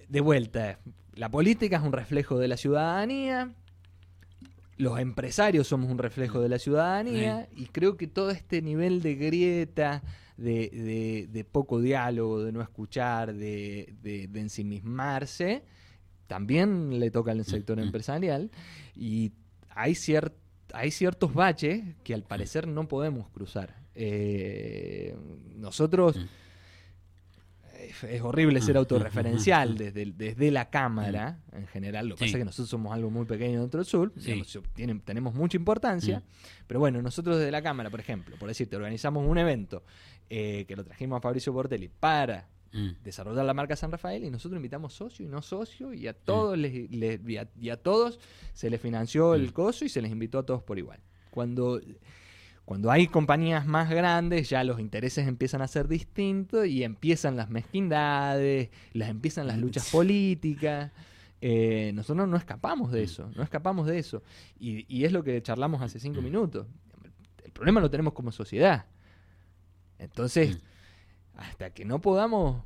De 0.09 0.21
vuelta, 0.21 0.79
la 1.14 1.31
política 1.31 1.77
es 1.77 1.83
un 1.83 1.92
reflejo 1.92 2.38
de 2.38 2.48
la 2.48 2.57
ciudadanía. 2.57 3.53
Los 4.79 4.98
empresarios 4.98 5.66
somos 5.68 5.90
un 5.90 5.98
reflejo 5.98 6.40
de 6.40 6.48
la 6.48 6.59
ciudadanía. 6.59 7.48
Y 7.57 7.66
creo 7.66 7.96
que 7.96 8.07
todo 8.07 8.31
este 8.31 8.62
nivel 8.62 9.03
de 9.03 9.14
grieta, 9.16 10.03
de, 10.37 10.70
de- 10.70 11.29
de 11.31 11.44
poco 11.44 11.81
diálogo, 11.81 12.42
de 12.42 12.53
no 12.53 12.62
escuchar, 12.62 13.35
de, 13.35 13.94
ensimismarse, 14.35 15.62
también 16.27 16.98
le 16.98 17.11
toca 17.11 17.33
al 17.33 17.44
sector 17.44 17.77
Mm. 17.77 17.83
empresarial. 17.83 18.51
Y 18.96 19.33
hay, 19.68 19.92
cier- 19.92 20.33
hay 20.72 20.90
ciertos 20.90 21.35
baches 21.35 21.83
que 22.03 22.14
al 22.14 22.22
parecer 22.22 22.66
no 22.66 22.88
podemos 22.88 23.29
cruzar. 23.29 23.77
Eh, 23.94 25.14
nosotros 25.55 26.16
Mm. 26.16 26.27
Es, 28.09 28.20
horrible 28.22 28.61
ser 28.61 28.74
Mm, 28.74 28.78
autorreferencial 28.78 29.70
mm, 29.70 29.72
mm, 29.72 29.76
desde, 29.76 30.12
desde 30.12 30.50
la 30.50 30.70
Cámara 30.70 31.38
en 31.52 31.66
general. 31.66 32.09
Lo 32.09 32.14
que 32.16 32.20
Sí. 32.20 32.24
pasa 32.31 32.38
es 32.38 32.40
que 32.40 32.44
nosotros 32.46 32.68
somos 32.70 32.92
algo 32.92 33.11
muy 33.11 33.24
pequeño 33.26 33.61
dentro 33.61 33.78
del 33.78 33.87
sur, 33.87 34.12
Sí. 34.16 34.33
digamos, 34.33 34.59
tienen- 34.74 35.00
tenemos 35.00 35.35
mucha 35.35 35.57
importancia, 35.57 36.20
Mm. 36.20 36.22
pero 36.66 36.81
bueno, 36.81 37.00
nosotros 37.02 37.38
desde 37.38 37.50
la 37.50 37.62
Cámara, 37.62 37.90
por 37.90 38.00
ejemplo, 38.00 38.37
por 38.38 38.48
decirte, 38.48 38.76
organizamos 38.76 39.26
un 39.26 39.38
evento 39.38 39.85
eh, 40.35 40.64
que 40.66 40.76
lo 40.76 40.85
trajimos 40.85 41.18
a 41.18 41.20
Fabricio 41.20 41.52
Bortelli 41.52 41.88
para 41.88 42.48
Mm. 42.72 43.02
desarrollar 43.05 43.44
la 43.44 43.52
marca 43.52 43.76
San 43.76 43.90
Rafael 43.92 44.24
y 44.24 44.31
nosotros 44.31 44.57
invitamos 44.57 44.94
socio 44.94 45.26
y 45.26 45.28
no 45.28 45.42
socio 45.42 45.88
Mm. 45.88 45.94
y 45.94 46.07
a 46.07 46.14
todos 46.14 46.57
les, 46.57 46.90
les- 46.90 47.20
y, 47.28 47.37
a, 47.37 47.46
y 47.61 47.68
a 47.68 47.76
todos 47.76 48.18
se 48.55 48.70
les 48.70 48.81
financió 48.81 49.35
el 49.35 49.48
Mm. 49.48 49.52
coso 49.52 49.85
y 49.85 49.90
se 49.90 50.00
les 50.00 50.11
invitó 50.11 50.38
a 50.38 50.46
todos 50.46 50.62
por 50.62 50.78
igual. 50.78 51.00
Cuando 51.31 51.81
Cuando 52.64 52.90
hay 52.90 53.09
compañías 53.09 53.66
más 53.66 53.90
grandes, 53.90 54.48
ya 54.48 54.62
los 54.62 54.79
intereses 54.79 55.27
empiezan 55.27 55.62
a 55.62 55.68
ser 55.68 55.88
distintos 55.88 56.66
y 56.66 56.85
empiezan 56.85 57.37
las 57.37 57.51
mezquindades, 57.51 58.70
las 58.92 59.09
empiezan 59.09 59.46
las 59.46 59.59
luchas 59.59 59.88
políticas. 59.92 60.92
Eh, 61.40 61.90
nosotros 61.92 62.29
no 62.29 62.37
escapamos 62.37 62.92
de 62.92 63.03
eso, 63.03 63.31
no 63.35 63.42
escapamos 63.42 63.88
de 63.88 63.98
eso. 63.98 64.22
Y, 64.61 64.87
y, 64.94 65.05
es 65.05 65.12
lo 65.12 65.25
que 65.25 65.42
charlamos 65.42 65.83
hace 65.83 65.98
cinco 65.98 66.22
minutos. 66.22 66.66
El 67.44 67.51
problema 67.51 67.81
lo 67.81 67.90
tenemos 67.90 68.12
como 68.12 68.31
sociedad. 68.31 68.87
Entonces, 69.98 70.59
hasta 71.37 71.70
que 71.70 71.85
no 71.85 72.01
podamos... 72.01 72.64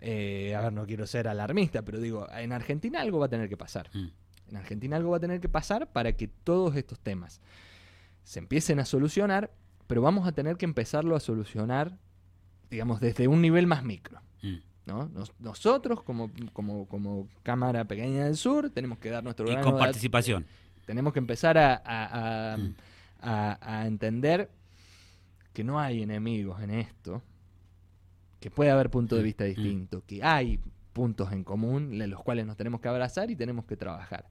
Eh, 0.00 0.54
a 0.54 0.60
ver, 0.60 0.72
no 0.72 0.84
quiero 0.84 1.06
ser 1.06 1.28
alarmista, 1.28 1.82
pero 1.82 1.98
digo, 1.98 2.26
en 2.30 2.52
Argentina 2.52 3.00
algo 3.00 3.20
va 3.20 3.26
a 3.26 3.30
tener 3.30 3.48
que 3.48 3.56
pasar. 3.56 3.88
En 3.94 4.56
Argentina 4.56 4.96
algo 4.96 5.12
va 5.12 5.16
a 5.16 5.20
tener 5.20 5.40
que 5.40 5.48
pasar 5.48 5.90
para 5.92 6.12
que 6.12 6.28
todos 6.28 6.76
estos 6.76 6.98
temas 7.00 7.40
se 8.24 8.38
empiecen 8.40 8.80
a 8.80 8.84
solucionar, 8.84 9.52
pero 9.86 10.02
vamos 10.02 10.26
a 10.26 10.32
tener 10.32 10.56
que 10.56 10.64
empezarlo 10.64 11.14
a 11.14 11.20
solucionar, 11.20 11.96
digamos, 12.70 13.00
desde 13.00 13.28
un 13.28 13.40
nivel 13.42 13.66
más 13.66 13.84
micro. 13.84 14.20
Mm. 14.42 14.56
¿no? 14.86 15.10
nosotros, 15.38 16.02
como, 16.02 16.30
como, 16.52 16.86
como 16.88 17.28
Cámara 17.42 17.84
Pequeña 17.86 18.24
del 18.26 18.36
Sur, 18.36 18.68
tenemos 18.70 18.98
que 18.98 19.08
dar 19.10 19.24
nuestro 19.24 19.50
y 19.50 19.56
con 19.62 19.78
participación. 19.78 20.44
tenemos 20.84 21.12
que 21.14 21.18
empezar 21.20 21.56
a, 21.56 22.56
Mm. 22.58 22.74
a, 23.20 23.58
a 23.80 23.86
entender 23.86 24.50
que 25.54 25.64
no 25.64 25.78
hay 25.80 26.02
enemigos 26.02 26.60
en 26.62 26.70
esto, 26.70 27.22
que 28.40 28.50
puede 28.50 28.70
haber 28.70 28.90
puntos 28.90 29.16
de 29.18 29.22
Mm. 29.22 29.24
vista 29.24 29.44
distintos, 29.44 30.02
que 30.04 30.22
hay 30.22 30.60
puntos 30.92 31.32
en 31.32 31.44
común 31.44 32.00
en 32.02 32.10
los 32.10 32.22
cuales 32.22 32.44
nos 32.46 32.56
tenemos 32.56 32.80
que 32.80 32.88
abrazar 32.88 33.30
y 33.30 33.36
tenemos 33.36 33.64
que 33.64 33.76
trabajar. 33.76 34.28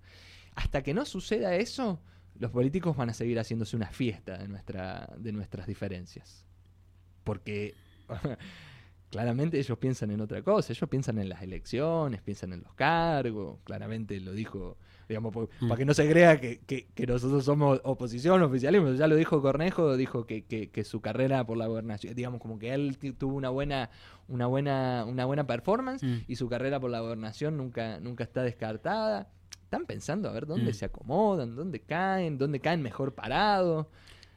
Hasta 0.55 0.83
que 0.83 0.93
no 0.93 1.03
suceda 1.05 1.55
eso, 1.55 1.99
los 2.39 2.51
políticos 2.51 2.95
van 2.97 3.09
a 3.09 3.13
seguir 3.13 3.37
haciéndose 3.39 3.75
una 3.75 3.87
fiesta 3.87 4.37
de, 4.37 4.47
nuestra, 4.47 5.09
de 5.17 5.31
nuestras 5.31 5.67
diferencias. 5.67 6.45
Porque 7.23 7.73
claramente 9.09 9.59
ellos 9.59 9.77
piensan 9.77 10.09
en 10.11 10.21
otra 10.21 10.41
cosa, 10.41 10.73
ellos 10.73 10.89
piensan 10.89 11.19
en 11.19 11.29
las 11.29 11.41
elecciones, 11.43 12.21
piensan 12.21 12.51
en 12.53 12.63
los 12.63 12.73
cargos, 12.73 13.59
claramente 13.63 14.19
lo 14.19 14.31
dijo, 14.33 14.77
digamos, 15.07 15.35
Mm. 15.61 15.67
para 15.67 15.77
que 15.77 15.85
no 15.85 15.93
se 15.93 16.09
crea 16.09 16.41
que, 16.41 16.61
que- 16.65 16.87
que 16.95 17.05
nosotros 17.05 17.45
somos 17.45 17.79
oposición, 17.83 18.41
oficialismo, 18.41 18.91
ya 18.93 19.05
lo 19.07 19.15
dijo 19.15 19.39
Cornejo, 19.41 19.95
dijo 19.97 20.25
que, 20.25 20.45
que- 20.45 20.83
su 20.83 20.99
carrera 21.01 21.45
por 21.45 21.57
la 21.57 21.67
gobernación, 21.67 22.15
digamos, 22.15 22.41
como 22.41 22.57
que 22.57 22.73
él 22.73 22.97
tuvo 22.97 23.35
una 23.35 23.49
buena, 23.49 23.91
una 24.27 24.47
buena, 24.47 25.05
una 25.07 25.25
buena 25.25 25.45
performance 25.45 26.03
Mm. 26.03 26.21
y 26.27 26.35
su 26.35 26.49
carrera 26.49 26.79
por 26.79 26.89
la 26.89 26.99
gobernación 27.01 27.55
nunca, 27.57 27.99
nunca 27.99 28.23
está 28.23 28.41
descartada. 28.41 29.29
Están 29.73 29.87
pensando 29.87 30.29
a 30.29 30.31
ver 30.33 30.45
dónde 30.45 30.69
Mm. 30.71 30.75
se 30.75 30.85
acomodan, 30.85 31.55
dónde 31.55 31.79
caen, 31.79 32.37
dónde 32.37 32.59
caen 32.59 32.81
mejor 32.83 33.15
parados. 33.15 33.87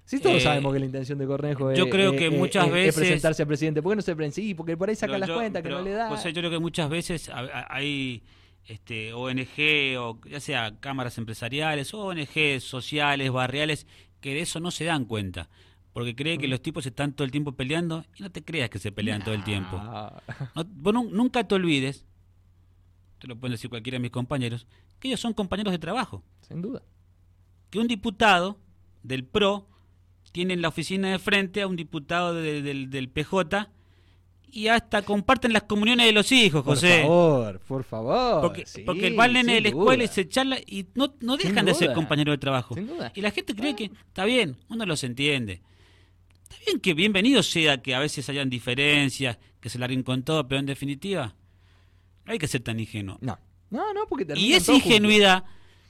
Sí, 0.07 0.18
todos 0.18 0.37
Eh, 0.37 0.40
sabemos 0.40 0.72
que 0.72 0.79
la 0.79 0.87
intención 0.87 1.18
de 1.18 1.27
Cornejo 1.27 1.70
es, 1.72 1.79
yo 1.79 1.90
creo 1.90 2.12
es- 2.12 2.18
que 2.18 2.27
es- 2.29 2.33
muchas 2.33 2.64
es- 2.64 2.68
es 2.68 2.75
veces- 2.75 2.94
presentarse 2.94 3.42
a 3.42 3.46
presidente. 3.46 3.83
¿Por 3.83 3.92
qué 3.92 3.96
no 3.96 4.03
se? 4.03 4.31
Sí, 4.31 4.55
porque 4.55 4.77
por 4.79 4.88
ahí 4.88 4.94
saca 4.94 5.09
Pero 5.12 5.18
las 5.18 5.29
yo- 5.29 5.35
cuentas 5.35 5.62
que 5.62 5.68
no 5.68 5.83
le 5.83 5.90
da. 5.90 6.09
José, 6.09 6.33
yo 6.33 6.40
creo 6.40 6.51
que 6.51 6.59
muchas 6.59 6.88
veces 6.88 7.29
ha- 7.29 7.40
ha- 7.40 7.66
hay 7.68 8.22
este, 8.64 9.12
ONG 9.12 9.96
o 9.99 10.18
ya 10.29 10.40
sea 10.40 10.75
cámaras 10.81 11.18
empresariales, 11.18 11.92
ONG 11.94 12.59
sociales, 12.61 13.31
barriales, 13.31 13.87
que 14.20 14.35
de 14.35 14.40
eso 14.40 14.59
no 14.59 14.70
se 14.72 14.85
dan 14.87 15.05
cuenta. 15.05 15.49
Porque 15.92 16.16
cree 16.16 16.37
que 16.38 16.46
Mm. 16.49 16.51
los 16.51 16.62
tipos 16.62 16.85
están 16.87 17.12
todo 17.12 17.25
el 17.27 17.31
tiempo 17.31 17.53
peleando 17.53 18.05
y 18.16 18.22
no 18.22 18.31
te 18.33 18.42
creas 18.42 18.68
que 18.70 18.79
se 18.81 18.90
pelean 18.90 19.22
todo 19.22 19.35
el 19.35 19.44
tiempo. 19.44 19.77
No- 19.77 20.64
vos 20.66 20.94
nu- 20.94 21.11
nunca 21.12 21.44
te 21.46 21.55
olvides, 21.55 22.07
te 23.18 23.26
lo 23.26 23.37
pueden 23.38 23.52
decir 23.52 23.70
cualquiera 23.70 23.96
de 23.96 24.00
mis 24.00 24.11
compañeros, 24.11 24.66
que 24.98 25.09
ellos 25.09 25.20
son 25.20 25.33
compañeros 25.33 25.72
de 25.72 25.79
trabajo. 25.79 26.22
sin 26.46 26.62
duda. 26.62 26.83
Que 27.70 27.79
un 27.79 27.88
diputado 27.88 28.59
del 29.02 29.24
PRO 29.24 29.66
tiene 30.33 30.55
en 30.55 30.62
la 30.62 30.68
oficina 30.68 31.11
de 31.11 31.18
frente 31.18 31.62
a 31.62 31.66
un 31.66 31.76
diputado 31.76 32.35
de- 32.35 32.62
del, 32.62 32.90
del 32.90 33.09
PJ 33.09 33.68
y 34.48 34.68
hasta 34.68 35.02
comparten 35.02 35.52
las 35.52 35.64
comuniones 35.64 36.07
de 36.07 36.12
los 36.12 36.31
hijos, 36.31 36.62
Por 36.62 36.74
José. 36.76 37.02
favor, 37.02 37.61
por 37.66 37.85
favor. 37.85 38.40
Porque, 38.42 38.64
Sí, 38.66 38.83
porque 38.83 39.11
va 39.14 39.24
al 39.24 39.33
nene 39.33 39.52
de 39.55 39.59
sin 39.59 39.62
la 39.64 39.68
escuela 39.70 40.05
y 40.05 40.09
se 40.09 40.29
charla 40.29 40.59
y 40.66 40.87
no, 40.94 41.14
no 41.20 41.37
Sin 41.37 41.48
dejan 41.50 41.66
de 41.66 41.74
ser 41.74 41.92
compañeros 41.92 42.33
de 42.35 42.38
trabajo. 42.38 42.74
Sin 42.74 42.87
duda. 42.87 43.12
Y 43.14 43.20
la 43.22 43.31
gente 43.33 43.55
cree 43.55 43.74
que 43.74 43.85
está 44.07 44.24
bien, 44.24 44.57
uno 44.68 44.87
los 44.87 45.02
entiende. 45.05 45.62
Está 46.44 46.57
bien 46.64 46.79
que 46.81 46.94
bienvenido 46.94 47.42
sea 47.42 47.83
que 47.83 47.94
a 47.94 47.98
veces 47.98 48.29
hayan 48.29 48.48
diferencias, 48.48 49.38
que 49.61 49.68
se 49.68 49.79
larguen 49.81 50.02
con 50.05 50.22
todo, 50.22 50.46
pero 50.46 50.61
en 50.61 50.66
definitiva, 50.66 51.35
no 52.27 52.33
hay 52.33 52.39
que 52.39 52.49
ser 52.49 52.61
tan 52.62 52.79
ingenuo. 52.81 53.19
No, 53.21 53.39
no, 53.71 53.95
no, 53.95 54.07
porque 54.09 54.27
Y 54.37 54.53
esa 54.53 54.73
juntos. 54.73 54.87
ingenuidad 54.87 55.45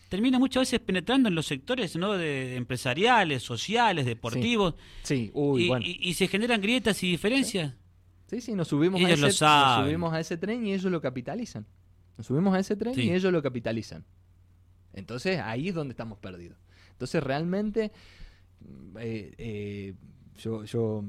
termina 0.08 0.38
muchas 0.38 0.62
veces 0.62 0.80
penetrando 0.80 1.28
en 1.28 1.34
los 1.34 1.46
sectores 1.46 1.96
¿no? 1.96 2.12
de 2.12 2.54
empresariales, 2.56 3.42
sociales, 3.42 4.06
deportivos, 4.06 4.74
Sí, 5.02 5.30
uy, 5.34 5.64
y, 5.64 5.68
bueno. 5.68 5.84
y- 5.84 5.98
y 6.00 6.14
se 6.14 6.28
generan 6.28 6.60
grietas 6.60 7.02
y 7.02 7.10
diferencias. 7.10 7.74
Sí, 8.28 8.40
sí, 8.40 8.54
nos 8.54 8.68
subimos, 8.68 9.00
a 9.00 9.04
ese, 9.10 9.20
lo 9.20 9.26
nos 9.28 9.36
saben. 9.36 9.86
subimos 9.86 10.12
a 10.12 10.20
ese 10.20 10.36
tren 10.36 10.66
y 10.66 10.72
ellos 10.74 10.90
lo 10.92 11.00
capitalizan. 11.00 11.66
Nos 12.18 12.26
subimos 12.26 12.54
a 12.54 12.60
ese 12.60 12.76
tren 12.76 12.94
Sí. 12.94 13.02
y 13.02 13.10
ellos 13.12 13.32
lo 13.32 13.42
capitalizan. 13.42 14.04
Entonces 14.92 15.38
ahí 15.40 15.68
es 15.68 15.74
donde 15.74 15.92
estamos 15.92 16.18
perdidos. 16.18 16.58
Entonces 16.92 17.22
realmente 17.22 17.92
mm, 18.60 18.96
eh, 18.98 19.34
eh, 19.38 19.94
yo, 20.38 20.64
yo 20.64 21.04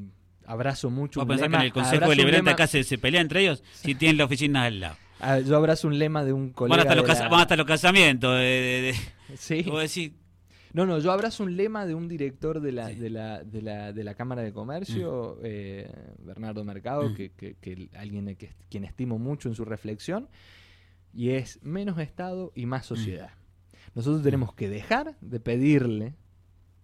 abrazo 0.46 0.90
mucho 0.90 1.20
Vos 1.20 1.26
un 1.26 1.30
pensás 1.30 1.50
que 1.50 1.56
en 1.56 1.62
el 1.62 1.72
Consejo 1.74 2.10
Deliberante 2.10 2.52
lema- 2.52 2.54
acá 2.54 2.68
se, 2.68 2.84
se 2.84 2.98
pelea 2.98 3.22
entre 3.22 3.42
ellos 3.42 3.63
si 3.74 3.96
tienen 3.96 4.18
la 4.18 4.26
oficina 4.26 4.63
al 4.63 4.80
lado. 4.80 4.98
Ah, 5.19 5.39
yo 5.39 5.56
abrazo 5.58 5.88
un 5.88 5.97
lema 5.99 6.23
de 6.23 6.34
un 6.34 6.47
Van 6.47 6.53
colega 6.53 6.82
hasta, 6.84 6.95
los 6.95 7.08
la- 7.08 7.27
van 7.30 7.41
hasta 7.41 7.56
los 7.56 7.65
casamientos. 7.65 8.36
De, 8.36 8.43
de- 8.43 8.82
de- 9.30 9.38
Sí. 9.38 9.63
decís, 9.63 10.12
No, 10.73 10.86
no, 10.86 10.99
yo 10.99 11.12
abrazo 11.12 11.43
un 11.43 11.56
lema 11.58 11.86
de 11.86 11.95
un 11.95 12.08
director 12.08 12.60
de 12.62 12.71
la, 12.71 12.89
Sí. 12.89 12.95
de 12.95 13.10
la, 13.10 13.43
de 13.43 13.62
la, 13.62 13.93
de 13.93 14.03
la 14.03 14.13
Cámara 14.15 14.41
de 14.43 14.53
Comercio, 14.53 15.39
eh, 15.41 15.89
Bernardo 16.19 16.63
Mercado, 16.63 17.10
Mm. 17.10 17.15
que, 17.15 17.32
que, 17.32 17.56
que 17.56 17.89
alguien 17.95 18.36
que, 18.36 18.53
quien 18.69 18.84
estimo 18.84 19.17
mucho 19.17 19.49
en 19.49 19.56
su 19.56 19.65
reflexión, 19.65 20.30
y 21.13 21.32
es 21.32 21.60
menos 21.63 21.97
Estado 21.99 22.51
y 22.53 22.65
más 22.67 22.86
sociedad. 22.86 23.32
Nosotros 23.95 24.21
tenemos 24.21 24.53
que 24.53 24.69
dejar 24.69 25.17
de 25.21 25.39
pedirle 25.39 26.13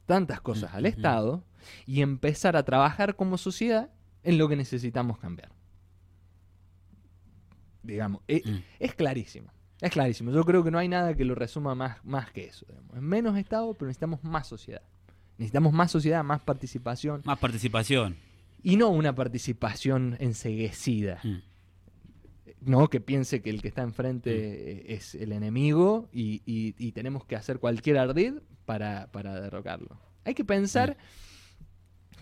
tantas 0.06 0.42
cosas 0.42 0.74
Mm, 0.74 0.76
al 0.78 0.84
mm, 0.84 0.88
Estado 0.88 1.44
y 1.86 2.02
empezar 2.02 2.56
a 2.58 2.64
trabajar 2.64 3.16
como 3.16 3.38
sociedad 3.38 3.92
en 4.24 4.38
lo 4.38 4.48
que 4.50 4.56
necesitamos 4.56 5.20
cambiar. 5.20 5.52
Digamos, 7.84 8.22
e- 8.28 8.42
Mm. 8.46 8.64
es 8.80 8.96
clarísimo. 8.96 9.52
Es 9.82 9.92
clarísimo. 9.92 10.32
Yo 10.32 10.44
creo 10.46 10.64
que 10.64 10.72
no 10.72 10.78
hay 10.80 10.88
nada 10.88 11.14
que 11.16 11.26
lo 11.26 11.36
resuma 11.36 11.76
más, 11.76 12.04
más 12.06 12.32
que 12.32 12.46
eso. 12.46 12.66
digamos. 12.68 12.96
Es 12.96 13.02
menos 13.02 13.38
Estado, 13.38 13.74
pero 13.74 13.88
necesitamos 13.88 14.24
más 14.24 14.48
sociedad. 14.48 14.82
Necesitamos 15.38 15.74
más 15.74 15.92
sociedad, 15.92 16.24
más 16.24 16.42
participación. 16.42 17.22
más 17.26 17.38
participación. 17.40 18.16
Y 18.62 18.78
no 18.78 18.90
una 18.90 19.14
participación 19.14 20.16
enseguecida. 20.20 21.20
Mm. 21.24 21.38
No 22.62 22.90
que 22.90 23.02
piense 23.02 23.42
que 23.42 23.50
el 23.50 23.62
que 23.62 23.68
está 23.68 23.82
Mm. 23.84 23.90
enfrente 23.90 24.32
eh, 24.32 24.94
es 24.94 25.16
el 25.16 25.34
enemigo 25.34 26.08
y, 26.14 26.42
y- 26.46 26.76
y 26.78 26.92
tenemos 26.94 27.26
que 27.26 27.36
hacer 27.36 27.60
cualquier 27.60 27.98
ardid 27.98 28.36
para, 28.66 29.08
para 29.12 29.40
derrocarlo. 29.42 30.00
Hay 30.24 30.34
que 30.34 30.46
pensar 30.46 30.92
Mm. 30.92 31.33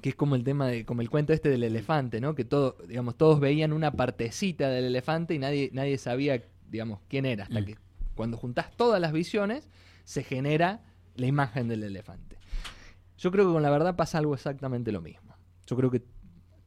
Que 0.02 0.10
es 0.10 0.16
como 0.16 0.36
el 0.36 0.44
tema 0.44 0.68
de, 0.68 0.86
como 0.86 1.02
el 1.02 1.10
cuento 1.10 1.32
este 1.34 1.50
del 1.50 1.64
elefante, 1.64 2.20
¿no? 2.22 2.34
Que 2.36 2.44
todo, 2.46 2.76
digamos, 2.88 3.16
todos 3.18 3.40
veían 3.40 3.72
una 3.74 3.92
partecita 3.92 4.70
del 4.70 4.86
elefante 4.86 5.34
y 5.36 5.40
nadie, 5.40 5.70
nadie 5.74 5.98
sabía, 5.98 6.44
digamos, 6.70 7.00
quién 7.08 7.26
era. 7.26 7.44
Hasta 7.44 7.62
Mm. 7.62 7.66
que 7.66 7.78
cuando 8.16 8.38
juntás 8.38 8.72
todas 8.76 9.00
las 9.00 9.12
visiones, 9.14 9.70
se 10.04 10.24
genera 10.24 10.82
la 11.16 11.28
imagen 11.28 11.68
del 11.68 11.84
elefante. 11.84 12.38
Yo 13.18 13.32
creo 13.32 13.46
que 13.48 13.54
con 13.54 13.62
la 13.64 13.70
verdad 13.70 13.96
pasa 13.96 14.18
algo 14.18 14.34
exactamente 14.34 14.92
lo 14.92 15.02
mismo. 15.02 15.36
Yo 15.68 15.76
creo 15.76 15.92
que 15.92 16.02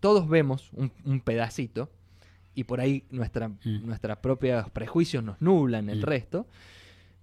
todos 0.01 0.29
vemos 0.29 0.70
un, 0.73 0.92
un 1.05 1.20
pedacito 1.20 1.90
y 2.55 2.64
por 2.64 2.81
ahí 2.81 3.05
nuestra, 3.11 3.49
Mm. 3.49 3.87
nuestros 3.87 4.18
propios 4.18 4.70
prejuicios 4.70 5.25
nos 5.25 5.40
nublan 5.40 5.88
el 5.90 6.01
Mm. 6.01 6.05
resto. 6.05 6.47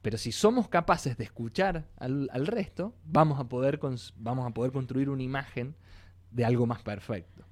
Pero 0.01 0.17
si 0.17 0.31
somos 0.31 0.67
capaces 0.67 1.15
de 1.15 1.23
escuchar 1.23 1.85
al, 1.97 2.27
al 2.33 2.47
resto, 2.47 2.95
vamos 3.05 3.39
a, 3.39 3.43
poder 3.47 3.79
cons- 3.79 4.13
vamos 4.17 4.47
a 4.47 4.49
poder 4.53 4.71
construir 4.71 5.09
una 5.09 5.21
imagen 5.23 5.75
de 6.31 6.45
algo 6.45 6.65
más 6.65 6.81
perfecto. 6.81 7.45